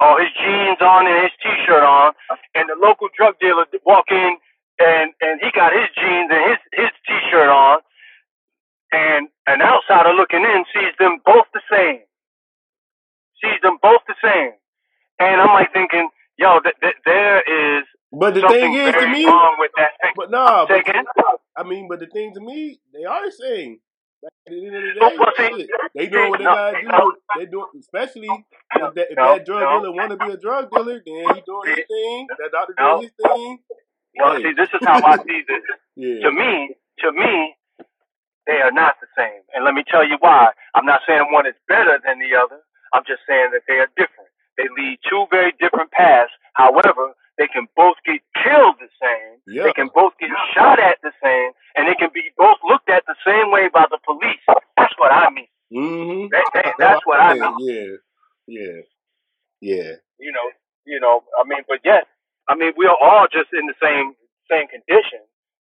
[0.00, 2.12] or his jeans on and his t-shirt on,
[2.54, 4.36] and the local drug dealer walk in
[4.80, 7.78] and and he got his jeans and his his t-shirt on,
[8.92, 12.00] and an outsider looking in sees them both the same,
[13.42, 14.52] sees them both the same,
[15.18, 19.26] and I'm like thinking, yo, th- th- there is But the thing is, to me,
[19.26, 19.90] wrong with that.
[20.02, 20.12] thing.
[20.16, 20.84] but nah, but?
[21.56, 23.78] I mean, but the thing to me, they are the
[24.22, 24.30] same.
[24.46, 26.98] At the end of the day, well, see, they doing what they no, gotta no.
[27.00, 27.16] do.
[27.38, 28.28] They doing, especially
[28.74, 29.80] if that, if No, that drug no.
[29.80, 32.26] dealer want to be a drug dealer, then he doing his thing.
[32.38, 32.98] That doctor No.
[32.98, 33.58] doing his thing.
[34.18, 34.42] Well, Hey.
[34.44, 35.62] see, this is how I see this.
[35.96, 36.20] Yeah.
[36.28, 37.54] To me, to me,
[38.46, 39.42] they are not the same.
[39.54, 40.50] And let me tell you why.
[40.74, 42.60] I'm not saying one is better than the other.
[42.94, 44.30] I'm just saying that they are different.
[44.58, 46.32] They lead two very different paths.
[46.54, 49.40] However, they can both get killed the same.
[49.46, 49.64] Yeah.
[49.64, 53.04] They can both get shot at the same, and they can be both looked at
[53.06, 54.42] the same way by the police.
[54.76, 55.48] That's what I mean.
[55.72, 56.28] Mm-hmm.
[56.32, 57.54] That, that, that's what I mean.
[57.60, 57.94] Yeah.
[58.46, 58.80] Yeah.
[59.60, 59.92] Yeah.
[60.18, 60.46] You know,
[60.86, 61.22] you know.
[61.38, 62.08] I mean, but yet,
[62.48, 64.14] I mean, we are all just in the same
[64.50, 65.22] same condition.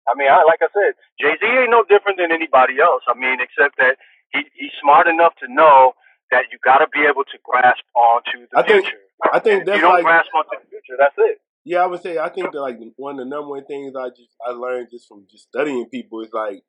[0.09, 3.03] I mean, I, like I said, Jay Z ain't no different than anybody else.
[3.07, 3.97] I mean, except that
[4.33, 5.93] he he's smart enough to know
[6.31, 8.99] that you got to be able to grasp onto the I think- future.
[9.31, 11.39] I think if that's you don't like grasp onto the future, that's it.
[11.65, 14.09] Yeah, I would say I think that like one of the number one things I
[14.09, 16.63] just I learned just from just studying people is like,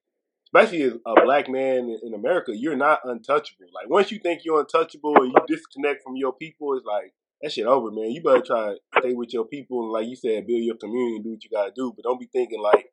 [0.47, 3.67] especially as a black man in, America, you're not untouchable.
[3.75, 7.51] Like once you think you're untouchable and you disconnect from your people, it's like that
[7.51, 8.13] shit over, man.
[8.13, 11.17] You better try to stay with your people and like you said, build your community
[11.17, 11.93] and do what you gotta do.
[11.95, 12.87] But don't be thinking like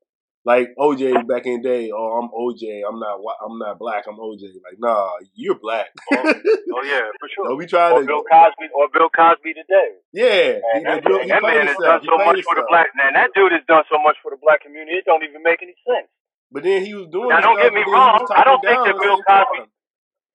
[0.44, 4.18] like OJ back in the day, oh I'm OJ, I'm not I'm not black, I'm
[4.18, 4.42] OJ.
[4.64, 5.88] Like nah, you're black.
[6.12, 7.46] Oh, oh yeah, for sure.
[7.50, 9.90] don't be trying Or to Bill Cosby, or Bill Cosby today.
[10.14, 10.60] yeah.
[10.74, 13.14] He, that, that man has done so much for the black man.
[13.14, 14.98] That dude has done so much for the black community.
[14.98, 16.08] It don't even make any sense.
[16.52, 17.30] But then he was doing.
[17.30, 18.40] Now, don't get me but then he was wrong.
[18.40, 19.72] I don't think that Bill Cosby-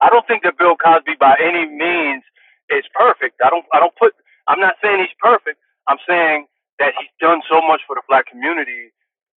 [0.01, 2.23] I don't think that Bill Cosby by any means
[2.69, 3.41] is perfect.
[3.45, 4.13] I don't I don't put
[4.49, 5.59] I'm not saying he's perfect.
[5.89, 6.47] I'm saying
[6.79, 8.93] that he's done so much for the black community.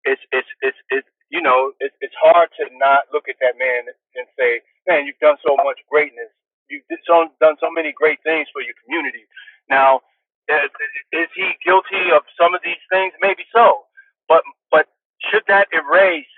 [0.05, 3.85] It's it's it's it's you know, it's it's hard to not look at that man
[4.15, 6.29] and say, Man, you've done so much greatness.
[6.69, 9.25] You've so, done so many great things for your community.
[9.69, 10.01] Now,
[10.49, 10.69] is
[11.13, 13.13] is he guilty of some of these things?
[13.21, 13.85] Maybe so.
[14.27, 14.87] But but
[15.29, 16.29] should that erase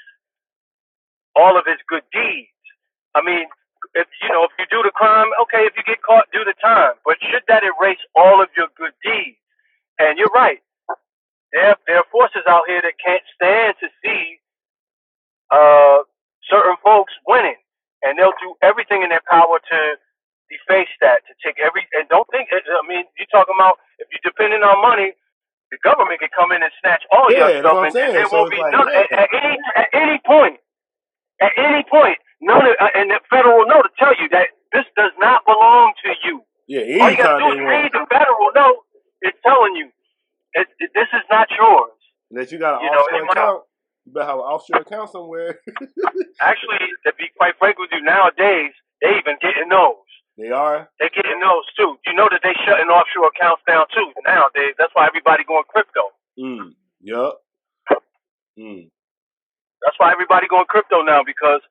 [1.35, 2.51] all of his good deeds?
[3.15, 3.47] I mean,
[3.95, 6.55] if you know, if you do the crime, okay, if you get caught, do the
[6.61, 6.95] time.
[7.05, 9.39] But should that erase all of your good deeds?
[9.99, 10.59] And you're right.
[11.53, 14.39] There, there are forces out here that can't stand to see
[15.51, 16.03] uh,
[16.49, 17.59] certain folks winning,
[18.03, 19.79] and they'll do everything in their power to
[20.49, 21.87] deface that, to take every.
[21.93, 22.49] And don't think.
[22.53, 25.13] I mean, you're talking about if you're depending on money,
[25.71, 28.13] the government can come in and snatch all Yeah, your stuff, what I'm and saying.
[28.13, 29.21] there So won't be like, none at, yeah.
[29.23, 30.57] at any at any point.
[31.41, 34.85] At any point, none of, uh, and the federal note to tell you that this
[34.95, 36.41] does not belong to you.
[36.67, 38.81] Yeah, All you gotta do is read the federal note.
[39.21, 39.91] It's telling you
[40.53, 41.91] it, it, this is not yours.
[42.31, 43.63] That you got an You offshore and I- account,
[44.05, 45.59] you better have an offshore account somewhere.
[46.41, 48.71] Actually, to be quite frank with you, nowadays
[49.01, 50.07] they even getting those.
[50.37, 50.89] they are.
[50.99, 51.97] They're getting those too.
[52.05, 54.73] You know that they shutting offshore accounts down too nowadays.
[54.77, 56.01] That's why everybody going crypto.
[56.39, 56.73] Mm.
[57.01, 57.41] Yup.
[58.59, 58.89] Mm.
[59.83, 61.61] That's why everybody going crypto now because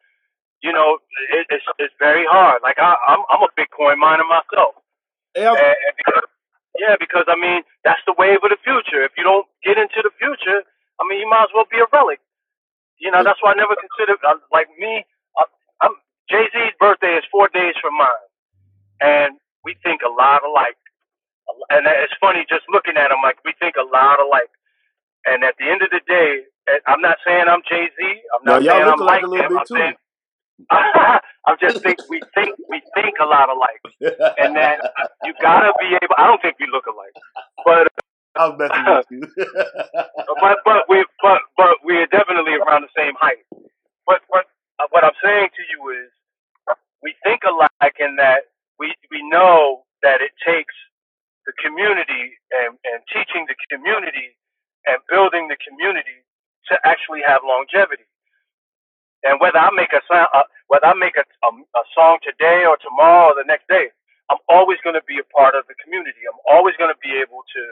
[0.63, 0.99] you know
[1.33, 2.61] it, it's it's very hard.
[2.63, 4.75] Like I, I'm I'm a Bitcoin miner myself.
[5.35, 6.25] Hey, And, and because,
[6.79, 9.03] yeah, because I mean that's the wave of the future.
[9.03, 10.63] If you don't get into the future,
[11.01, 12.21] I mean you might as well be a relic.
[12.99, 15.05] You know that's why I never considered uh, like me.
[15.39, 15.49] Uh,
[15.83, 15.95] I'm
[16.31, 18.27] Jay Z's birthday is four days from mine,
[19.01, 19.31] and
[19.65, 20.79] we think a lot alike.
[21.71, 24.51] And it's funny just looking at him like we think a lot alike.
[25.27, 26.47] And at the end of the day,
[26.87, 28.01] I'm not saying I'm Jay Z.
[28.35, 29.59] I'm not y'all saying I'm like him.
[29.59, 29.95] I'm saying
[30.71, 33.81] I'm just think we think we think a lot alike,
[34.39, 34.79] and that
[35.25, 36.15] you gotta be able.
[36.19, 37.17] I don't think we look alike,
[37.65, 37.89] but
[38.37, 39.45] I was messing with you.
[40.41, 43.45] but but we but but we're definitely around the same height.
[44.07, 46.11] But uh, what I'm saying to you is,
[47.03, 50.75] we think alike in that we we know that it takes
[51.47, 54.37] the community and and teaching the community
[54.87, 56.25] and building the community
[56.71, 58.07] to actually have longevity.
[59.25, 60.01] And whether I make a
[60.33, 63.93] uh, whether I make a, a a song today or tomorrow or the next day,
[64.33, 66.25] I'm always going to be a part of the community.
[66.25, 67.63] I'm always going to be able to.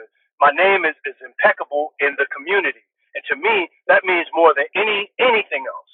[0.41, 2.85] My name is, is impeccable in the community,
[3.17, 5.93] and to me, that means more than any anything else.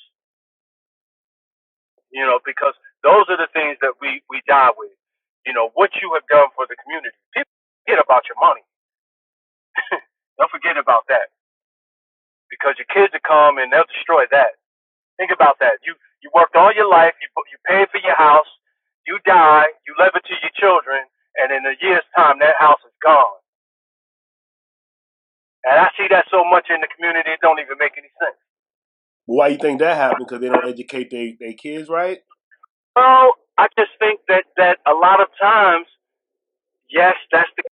[2.11, 4.93] You know, because those are the things that we we die with.
[5.47, 7.15] You know, what you have done for the community.
[7.35, 7.51] People
[7.85, 8.65] forget about your money.
[10.39, 11.31] Don't forget about that,
[12.51, 14.57] because your kids will come and they'll destroy that.
[15.17, 15.83] Think about that.
[15.83, 17.13] You you worked all your life.
[17.19, 18.47] You you paid for your house.
[19.03, 19.67] You die.
[19.83, 21.03] You leave it to your children,
[21.35, 23.43] and in a year's time, that house is gone.
[25.65, 28.37] And I see that so much in the community, it don't even make any sense.
[29.25, 30.27] Why you think that happened?
[30.27, 32.19] Because they don't educate their they kids right?
[32.95, 35.87] Well, I just think that that a lot of times,
[36.89, 37.63] yes, that's the,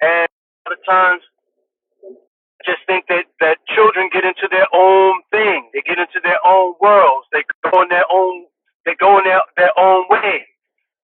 [0.00, 1.22] and a lot of times,
[2.68, 5.70] just think that that children get into their own thing.
[5.72, 7.28] They get into their own worlds.
[7.32, 8.46] They go in their own.
[8.86, 10.44] They go in their their own way,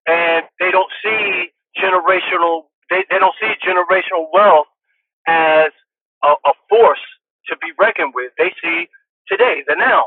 [0.08, 2.68] and they don't see generational.
[2.90, 4.68] They they don't see generational wealth
[5.28, 5.70] as
[6.24, 7.02] a, a force
[7.48, 8.32] to be reckoned with.
[8.38, 8.88] They see
[9.28, 10.06] today, the now.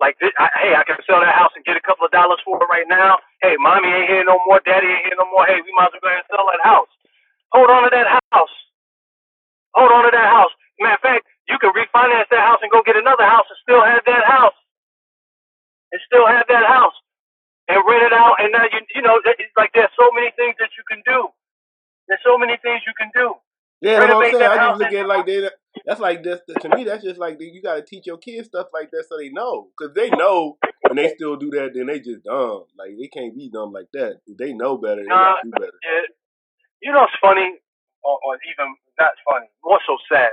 [0.00, 2.40] Like, this, I, hey, I can sell that house and get a couple of dollars
[2.44, 3.18] for it right now.
[3.42, 4.60] Hey, mommy ain't here no more.
[4.66, 5.46] Daddy ain't here no more.
[5.46, 6.92] Hey, we might as well go ahead and sell that house.
[7.54, 8.56] Hold on to that house.
[9.74, 10.54] Hold on to that house.
[10.80, 13.82] Matter of fact, you can refinance that house and go get another house and still
[13.82, 14.58] have that house.
[15.92, 16.96] And still have that house.
[17.68, 18.36] And rent it out.
[18.38, 21.28] And now, you you know, it's like there's so many things that you can do.
[22.08, 23.34] There's so many things you can do.
[23.80, 24.50] Yeah, that's what I'm saying.
[24.50, 25.50] I just look at it like they.
[25.84, 26.84] That's like this to me.
[26.84, 29.68] That's just like you got to teach your kids stuff like that so they know.
[29.76, 30.56] Because they know
[30.88, 32.64] and they still do that, then they just dumb.
[32.78, 34.20] Like they can't be dumb like that.
[34.26, 35.76] If they know better, they Nah, do better.
[35.82, 36.06] Yeah.
[36.82, 37.58] You know, it's funny,
[38.04, 40.30] or, or even not funny, more so sad.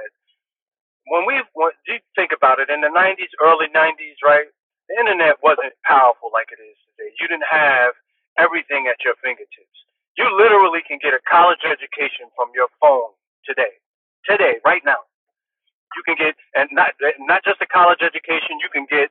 [1.07, 4.47] When we, when you think about it, in the '90s, early '90s, right?
[4.89, 7.11] The internet wasn't powerful like it is today.
[7.19, 7.93] You didn't have
[8.37, 9.77] everything at your fingertips.
[10.17, 13.79] You literally can get a college education from your phone today,
[14.27, 15.01] today, right now.
[15.95, 18.59] You can get, and not not just a college education.
[18.61, 19.09] You can get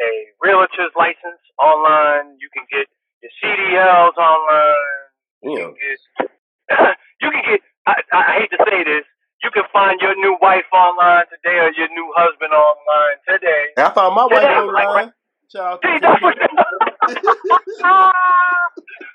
[0.00, 0.10] a
[0.42, 2.36] realtor's license online.
[2.40, 2.86] You can get
[3.22, 5.02] your CDLs online.
[5.42, 7.60] You know, can get, you can get.
[7.86, 9.04] I, I hate to say this.
[9.44, 13.76] You can find your new wife online today or your new husband online today.
[13.76, 15.12] I found my wife Today, like, online.
[15.52, 16.32] Child, See, that's what.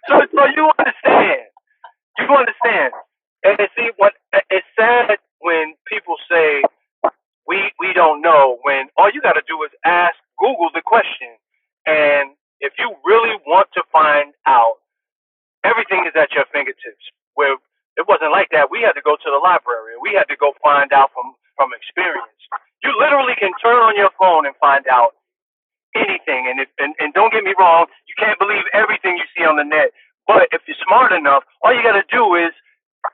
[0.05, 1.49] so, so you understand.
[2.19, 2.93] You understand.
[3.43, 4.13] And see, what
[4.51, 6.61] it's sad when people say
[7.47, 8.59] we we don't know.
[8.61, 11.34] When all you got to do is ask Google the question,
[11.88, 14.77] and if you really want to find out,
[15.65, 17.09] everything is at your fingertips.
[17.34, 17.57] Where
[17.99, 18.71] it wasn't like that.
[18.71, 19.99] We had to go to the library.
[20.01, 22.39] We had to go find out from from experience.
[22.83, 25.13] You literally can turn on your phone and find out
[25.95, 26.47] anything.
[26.49, 29.57] And if and, and don't get me wrong, you can't believe everything you see on
[29.57, 29.91] the net.
[30.27, 32.53] But if you're smart enough, all you got to do is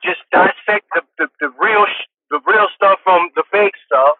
[0.04, 4.16] just dissect the, the, the real sh- the real stuff from the fake stuff,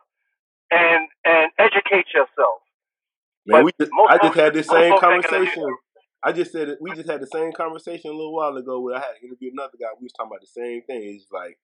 [0.70, 2.62] and and educate yourself.
[3.46, 5.78] man, But we just, I just had this same folks ain't gonna do conversation.
[6.27, 9.01] I just said we just had the same conversation a little while ago where I
[9.01, 9.89] had to interview another guy.
[10.01, 11.03] We was talking about the same thing.
[11.16, 11.59] It's like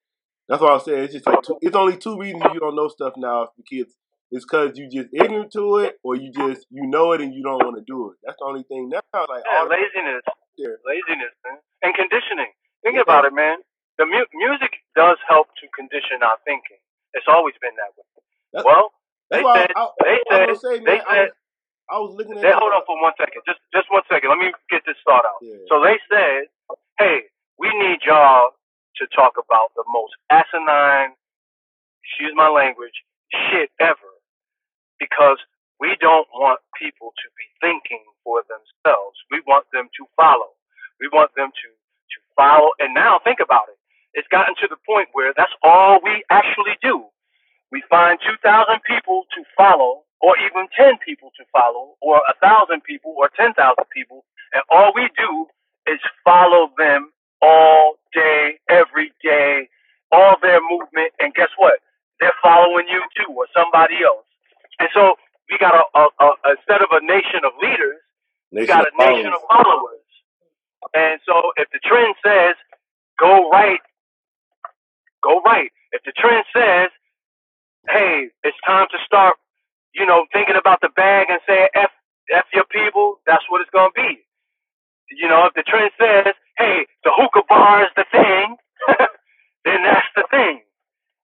[0.49, 1.05] that's what I was saying.
[1.05, 3.97] It's just like two, it's only two reasons you don't know stuff now for kids.
[4.33, 7.43] It's because you just ignorant to it, or you just you know it and you
[7.43, 8.19] don't want to do it.
[8.25, 9.03] That's the only thing now.
[9.15, 10.25] Like Yeah, all laziness,
[10.59, 10.79] there.
[10.87, 12.53] laziness, man, and conditioning.
[12.85, 13.03] Think Yeah.
[13.03, 13.59] about it, man.
[13.99, 16.79] The mu- music does help to condition our thinking.
[17.15, 18.05] It's always been that way.
[18.53, 18.93] That's, Well,
[19.31, 21.03] that's they said, I, I, they said, say, they man.
[21.09, 21.31] I said,
[21.93, 22.43] I was looking at.
[22.43, 23.45] They, hold on for one second.
[23.45, 24.33] Just just one second.
[24.33, 25.45] Let me get this thought out.
[25.45, 25.61] Yeah.
[25.69, 26.49] So they said,
[26.97, 27.29] hey,
[27.61, 28.57] we need y'all
[28.97, 31.13] to talk about the most asinine,
[32.01, 32.97] excuse my language,
[33.53, 34.11] shit ever.
[34.97, 35.37] Because
[35.81, 39.19] we don't want people to be thinking for themselves.
[39.31, 40.55] We want them to follow.
[41.01, 42.71] We want them to, to follow.
[42.79, 43.79] And now think about it.
[44.15, 47.05] It's gotten to the point where that's all we actually do.
[47.73, 48.39] We find 2,000
[48.87, 53.53] people to follow, or even 10 people to follow, or 1,000 people, or 10,000
[53.93, 55.47] people, and all we do
[55.87, 57.11] is follow them
[57.43, 59.69] all day, every day,
[60.13, 61.81] all their movement, and guess what?
[62.21, 64.25] They're following you too, or somebody else.
[64.79, 65.17] And so
[65.51, 67.99] we got a, a, a instead of a nation of leaders,
[68.53, 70.07] we got a nation of followers.
[70.95, 72.55] And so if the trend says
[73.19, 73.81] go right,
[75.23, 75.71] go right.
[75.93, 76.91] If the trend says,
[77.89, 79.37] hey, it's time to start,
[79.95, 81.91] you know, thinking about the bag and saying F
[82.33, 84.21] F your people, that's what it's gonna be.
[85.13, 88.57] You know, if the trend says, hey, the hookah bar is the thing,
[89.67, 90.63] then that's the thing.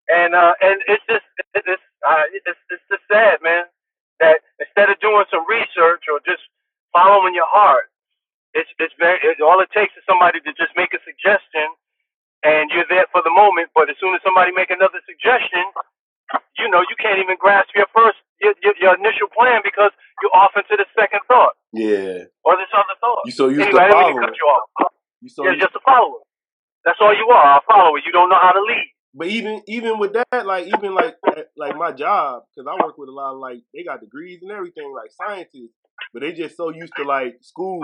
[0.08, 1.24] And uh and it's just
[1.56, 3.64] it's uh it's it's just sad, man.
[4.20, 6.44] That instead of doing some research or just
[6.92, 7.88] following your heart,
[8.54, 11.68] it's it's very it, all it takes is somebody to just make a suggestion,
[12.44, 13.70] and you're there for the moment.
[13.74, 15.64] But as soon as somebody make another suggestion,
[16.58, 19.90] you know you can't even grasp your first your your, your initial plan because
[20.22, 22.26] you're off into the second thought Yeah.
[22.44, 23.22] or this other thought.
[23.24, 24.28] You so used anyway, I didn't mean to following.
[24.28, 24.92] cut you off.
[25.20, 26.20] You so You're just a follower.
[26.84, 27.98] That's all you are, a follower.
[27.98, 28.88] You don't know how to lead.
[29.14, 31.16] But even even with that, like even like
[31.56, 34.50] like my job, because I work with a lot of like they got degrees and
[34.52, 35.74] everything, like scientists,
[36.12, 37.80] but they just so used to like school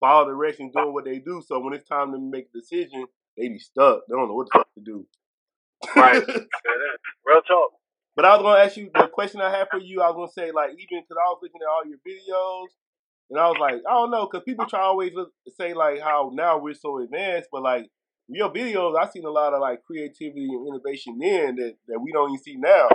[0.00, 1.42] follow directions, doing what they do.
[1.46, 3.06] So when it's time to make a decision,
[3.38, 4.00] they be stuck.
[4.08, 5.06] They don't know what the fuck to do.
[5.94, 6.22] Right.
[7.26, 7.72] Real talk.
[8.14, 10.00] But I was gonna ask you the question I had for you.
[10.00, 12.68] I was gonna say like even because I was looking at all your videos,
[13.30, 16.30] and I was like, I don't know, because people try always look, say like how
[16.32, 17.88] now we're so advanced, but like
[18.28, 22.12] your videos, I seen a lot of like creativity and innovation then that that we
[22.12, 22.88] don't even see now.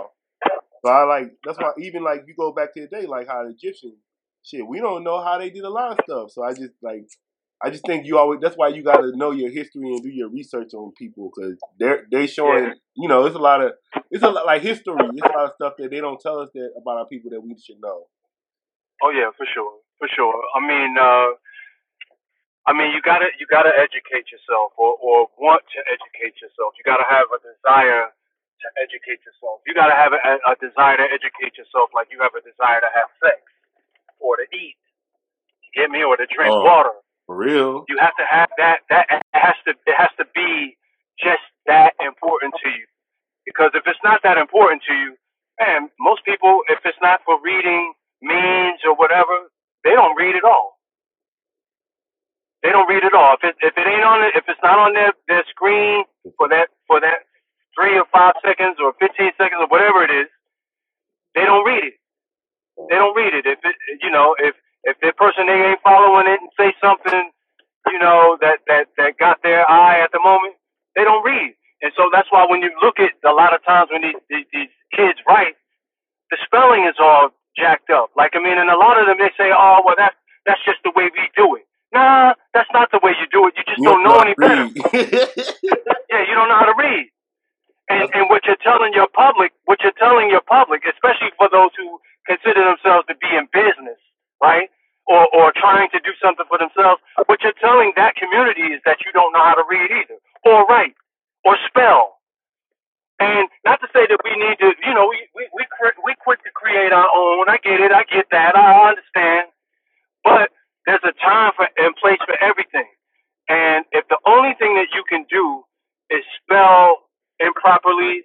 [0.84, 3.44] So I like that's why even like you go back to the day like how
[3.44, 3.96] the Egyptians
[4.44, 6.32] shit, we don't know how they did a lot of stuff.
[6.32, 7.06] So I just like
[7.64, 8.40] I just think you always.
[8.42, 11.58] That's why you got to know your history and do your research on people because
[11.78, 12.66] they're they showing.
[12.66, 12.74] Yeah.
[12.98, 13.74] You know, it's a lot of
[14.10, 14.98] it's a lot like history.
[14.98, 17.42] It's a lot of stuff that they don't tell us that about our people that
[17.42, 18.10] we should know.
[19.04, 20.34] Oh yeah, for sure, for sure.
[20.58, 21.38] I mean, uh,
[22.66, 26.74] I mean, you gotta you gotta educate yourself or or want to educate yourself.
[26.82, 29.62] You gotta have a desire to educate yourself.
[29.70, 32.90] You gotta have a, a desire to educate yourself like you have a desire to
[32.90, 33.46] have sex
[34.18, 34.82] or to eat.
[35.62, 36.02] You get me?
[36.02, 36.66] Or to drink oh.
[36.66, 36.98] water
[37.32, 37.86] for real.
[37.90, 38.80] You have to have that.
[38.90, 39.72] That has to.
[39.88, 40.78] It has to be
[41.20, 42.86] just that important to you.
[43.46, 45.16] Because if it's not that important to you,
[45.60, 49.50] man, most people, if it's not for reading means or whatever,
[49.84, 50.80] they don't read at all.
[52.64, 53.36] They don't read at all.
[53.42, 56.06] If it if it ain't on it, if it's not on their their screen
[56.38, 57.26] for that for that
[57.76, 60.28] three or five seconds or fifteen seconds or whatever it is,
[61.36, 61.96] they don't read it.
[62.90, 63.46] They don't read it.
[63.48, 67.32] If it you know if if the person they ain't following it and say something,
[67.88, 70.56] you know, that that that got their eye at the moment,
[70.96, 71.54] they don't read.
[71.82, 74.46] And so that's why when you look at a lot of times when these these,
[74.54, 75.56] these kids write,
[76.32, 78.12] the spelling is all jacked up.
[78.16, 80.16] Like I mean, and a lot of them they say, oh well, that's
[80.46, 81.66] that's just the way we do it.
[81.94, 83.54] Nah, that's not the way you do it.
[83.58, 84.66] You just you don't know any better.
[86.10, 87.10] yeah, you don't know how to read.
[87.90, 91.72] And and what you're telling your public, what you're telling your public, especially for those
[91.78, 94.00] who consider themselves to be in business,
[94.42, 94.70] right?
[95.08, 97.02] Or, or trying to do something for themselves.
[97.26, 100.66] What you're telling that community is that you don't know how to read either, or
[100.66, 100.96] write,
[101.44, 102.20] or spell.
[103.20, 105.66] And not to say that we need to, you know, we we we,
[106.06, 107.50] we quick to create our own.
[107.50, 107.92] I get it.
[107.92, 108.58] I get that.
[108.58, 109.48] I understand.
[110.24, 110.50] But
[110.86, 112.90] there's a time for and place for everything.
[113.50, 115.64] And if the only thing that you can do
[116.10, 116.98] is spell
[117.40, 118.24] improperly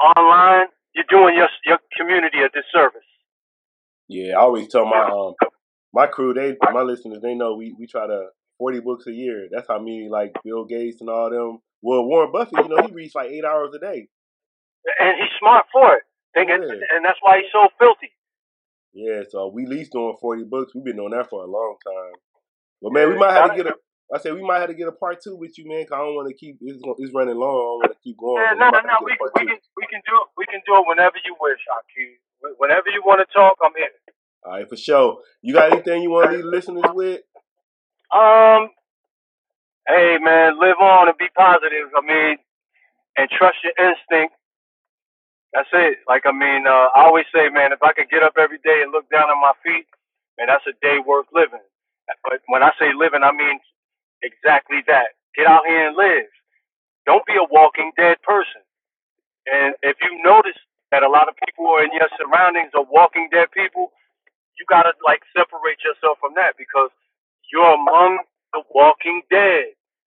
[0.00, 3.08] online, you're doing your your community a disservice.
[4.08, 5.34] Yeah, I always tell my um
[5.92, 8.28] my crew, they my listeners, they know we we try to
[8.58, 9.48] forty books a year.
[9.50, 11.58] That's how many like Bill Gates and all them.
[11.82, 14.08] Well, Warren Buffett, you know, he reads like eight hours a day,
[15.00, 16.02] and he's smart for it.
[16.34, 16.56] Think yeah.
[16.56, 18.12] and that's why he's so filthy.
[18.92, 20.74] Yeah, so we least doing forty books.
[20.74, 22.16] We've been doing that for a long time.
[22.82, 23.74] But man, we might have to get a.
[24.12, 25.84] I said we might have to get a part two with you, man.
[25.88, 27.56] Cause I don't want to keep it's, it's running long.
[27.56, 28.38] I don't want to keep going.
[28.38, 28.96] Yeah, no, no, no.
[29.02, 30.28] We, we can we can do it.
[30.36, 32.20] We can do it whenever you wish, Aki.
[32.58, 33.88] Whenever you want to talk, I'm here.
[34.44, 35.18] All right, for sure.
[35.42, 37.20] You got anything you want to leave listeners with?
[38.14, 38.70] Um,
[39.88, 41.90] hey man, live on and be positive.
[41.96, 42.38] I mean,
[43.16, 44.34] and trust your instinct.
[45.52, 45.98] That's it.
[46.06, 48.82] Like I mean, uh, I always say, man, if I could get up every day
[48.82, 49.86] and look down at my feet,
[50.38, 51.64] man, that's a day worth living.
[52.22, 53.58] But when I say living, I mean
[54.22, 55.18] exactly that.
[55.34, 56.30] Get out here and live.
[57.06, 58.62] Don't be a walking dead person.
[59.46, 60.58] And if you notice
[60.90, 63.92] that a lot of people in your surroundings are walking dead people,
[64.60, 66.92] you gotta like separate yourself from that because
[67.52, 68.20] you're among
[68.52, 69.72] the walking dead.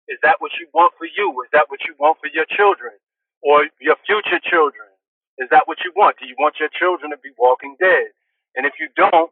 [0.08, 1.30] Is that what you want for you?
[1.44, 2.96] Is that what you want for your children
[3.42, 4.88] or your future children?
[5.38, 6.16] Is that what you want?
[6.18, 8.10] Do you want your children to be walking dead?
[8.56, 9.30] And if you don't,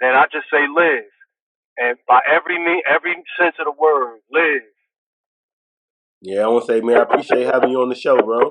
[0.00, 1.12] then I just say live.
[1.78, 4.66] And by every me, every sense of the word, live.
[6.20, 8.50] Yeah, I want to say, man, I appreciate having you on the show, bro.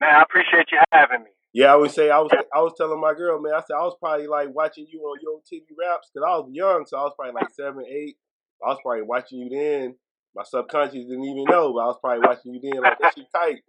[0.00, 1.30] Man, I appreciate you having me.
[1.52, 3.84] Yeah, I would say I was I was telling my girl, man, I said I
[3.84, 7.02] was probably like watching you on Yo MTV Raps because I was young, so I
[7.02, 8.16] was probably like seven, eight.
[8.64, 9.94] I was probably watching you then.
[10.36, 13.26] My subconscious didn't even know, but I was probably watching you then like that shit
[13.34, 13.62] tight.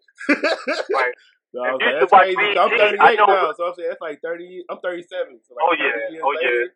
[0.94, 1.14] right.
[1.52, 2.60] So I was like, that's crazy.
[2.60, 4.66] I'm 38 now, so I'm saying that's like 30.
[4.70, 5.40] I'm 37.
[5.42, 6.68] So like oh yeah, oh later, yeah.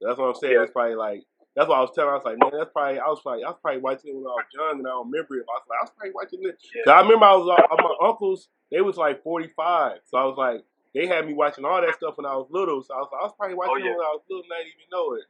[0.00, 0.54] That's what I'm saying.
[0.54, 0.62] Yeah.
[0.62, 1.20] It's probably like
[1.54, 2.10] that's what I was telling.
[2.10, 2.98] I was like, man, that's probably.
[2.98, 3.44] I was probably.
[3.44, 5.44] I was probably watching it when I was young, and I don't remember it.
[5.44, 6.56] I was like, I was probably watching it.
[6.72, 6.92] Yeah.
[6.92, 7.46] I remember I was.
[7.48, 8.48] Uh, my uncles.
[8.72, 10.00] They was like forty five.
[10.08, 10.64] So I was like,
[10.96, 12.80] they had me watching all that stuff when I was little.
[12.80, 13.92] So I was like, I was probably watching oh, yeah.
[13.92, 15.28] it when I was little, and I didn't even know it.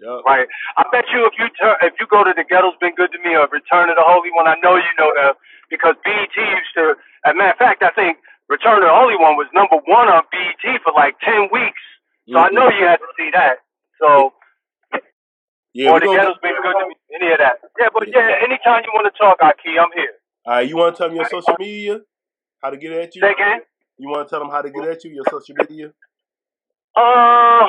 [0.00, 0.24] Yep.
[0.24, 0.48] Right.
[0.80, 3.20] I bet you if you turn, if you go to the ghetto's been good to
[3.20, 5.36] me or Return of the Holy One, I know you know that
[5.68, 6.96] because BET used to.
[7.28, 8.16] As a matter of fact, I think
[8.48, 11.84] Return of the Holy One was number one on BET for like ten weeks.
[12.32, 12.48] So mm-hmm.
[12.48, 13.60] I know you had to see that.
[14.00, 14.32] So
[15.74, 16.94] yeah, or the ghetto's been good to me.
[17.14, 17.58] Any of that.
[17.78, 20.14] Yeah, but yeah, yeah anytime you want to talk, Aki, I'm here.
[20.46, 22.00] All right, you want to tell me your social media?
[22.62, 23.22] How to get at you?
[23.22, 23.60] Say again?
[23.98, 25.92] You want to tell them how to get at you, your social media?
[26.96, 27.68] Uh,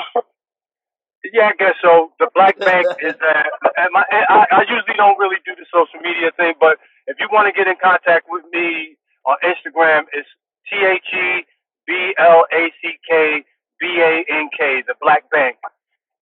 [1.34, 2.12] Yeah, I guess so.
[2.20, 3.46] The Black Bank is that.
[3.92, 6.78] My, I, I usually don't really do the social media thing, but
[7.08, 10.28] if you want to get in contact with me on Instagram, it's
[10.70, 11.46] T H E
[11.86, 13.44] B L A C K
[13.80, 15.58] B A N K, the Black Bank,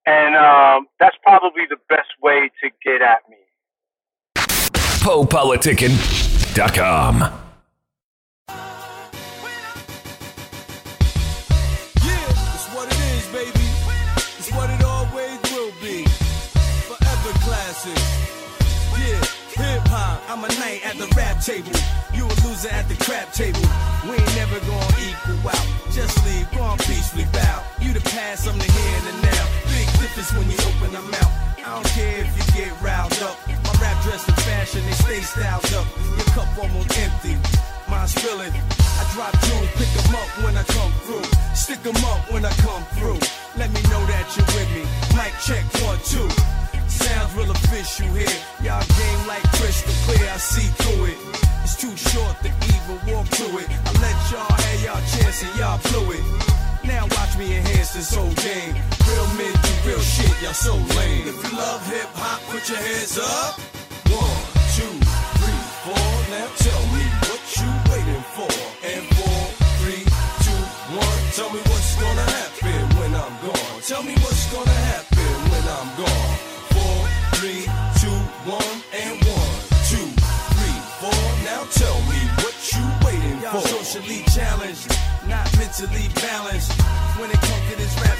[0.05, 3.37] and um, that's probably the best way to get at me.
[5.01, 7.39] PoePoliticking.com.
[20.39, 21.73] I'm a knight at the rap table.
[22.13, 23.59] You a loser at the crap table.
[24.05, 25.67] We ain't never gonna equal out.
[25.91, 27.61] Just leave, go on peacefully bow.
[27.81, 29.68] You the past, I'm the here and the now.
[29.99, 31.31] Difference when you open them out.
[31.59, 33.35] I don't care if you get riled up.
[33.67, 35.85] My rap dress in fashion, they stay styled up.
[36.15, 37.35] Your cup almost empty.
[37.91, 38.53] Mine's filling.
[38.55, 41.27] I drop tunes, pick them up when I come through.
[41.53, 43.19] Stick them up when I come through.
[43.59, 44.87] Let me know that you're with me.
[45.19, 46.29] Mic check one, two.
[46.87, 48.39] Sounds real official here.
[48.63, 51.19] Y'all game like crystal clear, I see through it.
[51.63, 53.67] It's too short to even walk to it.
[53.67, 56.58] I let y'all have y'all chance and y'all blew it.
[56.89, 58.73] Now watch me enhance this whole game.
[59.05, 61.29] Real men do real shit, y'all so lame.
[61.29, 63.61] If you love hip hop, put your hands up.
[64.09, 64.41] One,
[64.75, 64.93] two,
[65.39, 66.09] three, four.
[66.33, 68.53] Now tell me what you waiting for.
[68.81, 69.41] And four,
[69.79, 70.03] three,
[70.45, 70.61] two,
[70.97, 71.21] one.
[71.37, 73.77] Tell me what's gonna happen when I'm gone.
[73.85, 76.49] Tell me what's gonna happen when I'm gone
[77.39, 77.63] three,
[78.01, 78.19] two,
[78.51, 79.55] one, and one,
[79.87, 80.07] two,
[80.55, 81.23] three, four.
[81.47, 83.83] Now tell me what you waiting Y'all for.
[83.83, 84.91] socially challenged,
[85.27, 86.78] not mentally balanced.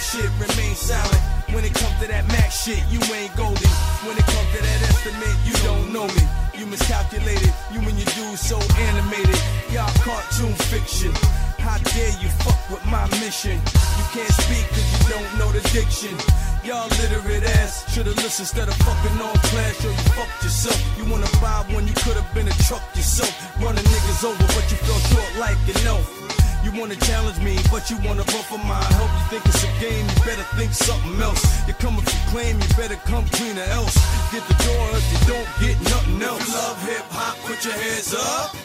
[0.10, 1.22] Shit, remain silent.
[1.54, 3.74] When it comes to that max shit, you ain't golden.
[4.06, 6.24] When it comes to that estimate, you don't know me.
[6.58, 8.58] You miscalculated, you and your dude so
[8.90, 9.40] animated.
[9.70, 11.14] Y'all cartoon fiction.
[11.62, 13.58] How dare you fuck with my mission?
[13.98, 16.16] You can't speak cause you don't know the diction.
[16.64, 19.78] Y'all literate ass should've listened instead of fucking on class.
[19.84, 20.80] Yo, you fucked yourself.
[20.98, 23.32] You wanna buy one, you could've been a truck yourself.
[23.62, 26.29] Running niggas over, but you fell short like an elf.
[26.64, 29.10] You wanna challenge me, but you wanna run for my help.
[29.10, 31.42] You think it's a game, you better think something else.
[31.68, 33.96] You're coming for claim, you better come clean or else.
[34.32, 36.42] Get the door if you don't get nothing else.
[36.42, 38.56] If you love hip hop, put your hands up.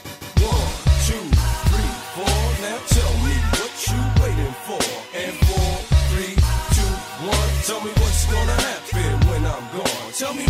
[0.42, 0.70] One,
[1.06, 1.24] two,
[2.18, 2.40] four.
[2.66, 4.84] Now tell me what you waiting for.
[5.14, 5.72] And four,
[6.10, 6.34] three,
[6.74, 6.92] two,
[7.30, 7.50] one.
[7.62, 10.12] Tell me what's gonna happen when I'm gone.
[10.18, 10.44] Tell me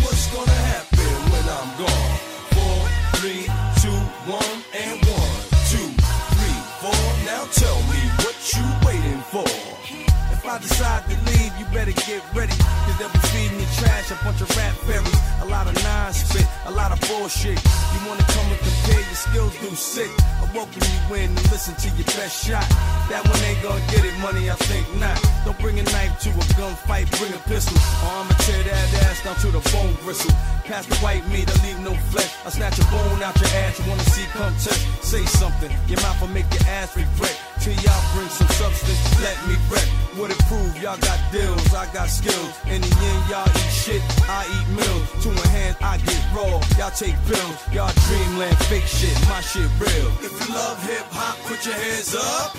[10.55, 12.55] I decide to leave, you better get ready.
[12.87, 16.47] Cause they'll be feeding you trash, a bunch of rap fairies, a lot of non-spit,
[16.67, 17.59] a lot of bullshit.
[17.59, 20.07] You wanna come and compare your skills, do sick.
[20.39, 22.63] I welcome you in and listen to your best shot.
[23.11, 25.19] That one ain't gonna get it, money, I think not.
[25.45, 27.75] Don't bring a knife to a gunfight, bring a pistol.
[28.07, 30.31] Or I'ma tear that ass down to the bone bristle.
[30.71, 32.31] Pass the white meat, I leave no flesh.
[32.47, 34.87] I snatch a bone out your ass, you wanna see come test.
[35.03, 37.35] Say something, your mouth will make your ass regret.
[37.65, 39.89] Till y'all bring some substance, let me wreck.
[40.21, 42.53] What it prove, y'all got deals, I got skills.
[42.69, 45.09] In the end, y'all eat shit, I eat meals.
[45.25, 47.57] Two in hand, I get raw, y'all take pills.
[47.73, 50.13] Y'all dreamland fake shit, my shit real.
[50.21, 52.53] If you love hip hop, put your hands up.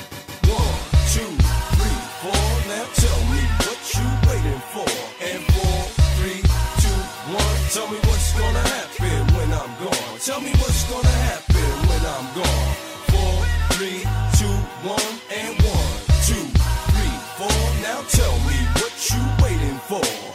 [0.49, 0.73] One,
[1.13, 1.29] two,
[1.77, 2.49] three, four.
[2.65, 4.89] Now tell me what you waiting for.
[5.21, 5.79] And four,
[6.17, 6.41] three,
[6.81, 6.99] two,
[7.29, 7.57] one.
[7.69, 10.17] Tell me what's gonna happen when I'm gone.
[10.17, 12.73] Tell me what's gonna happen when I'm gone.
[13.13, 13.35] Four,
[13.77, 14.01] three,
[14.85, 16.45] one, and one, two,
[16.93, 17.59] three, four.
[17.81, 20.34] Now tell me what you waiting for.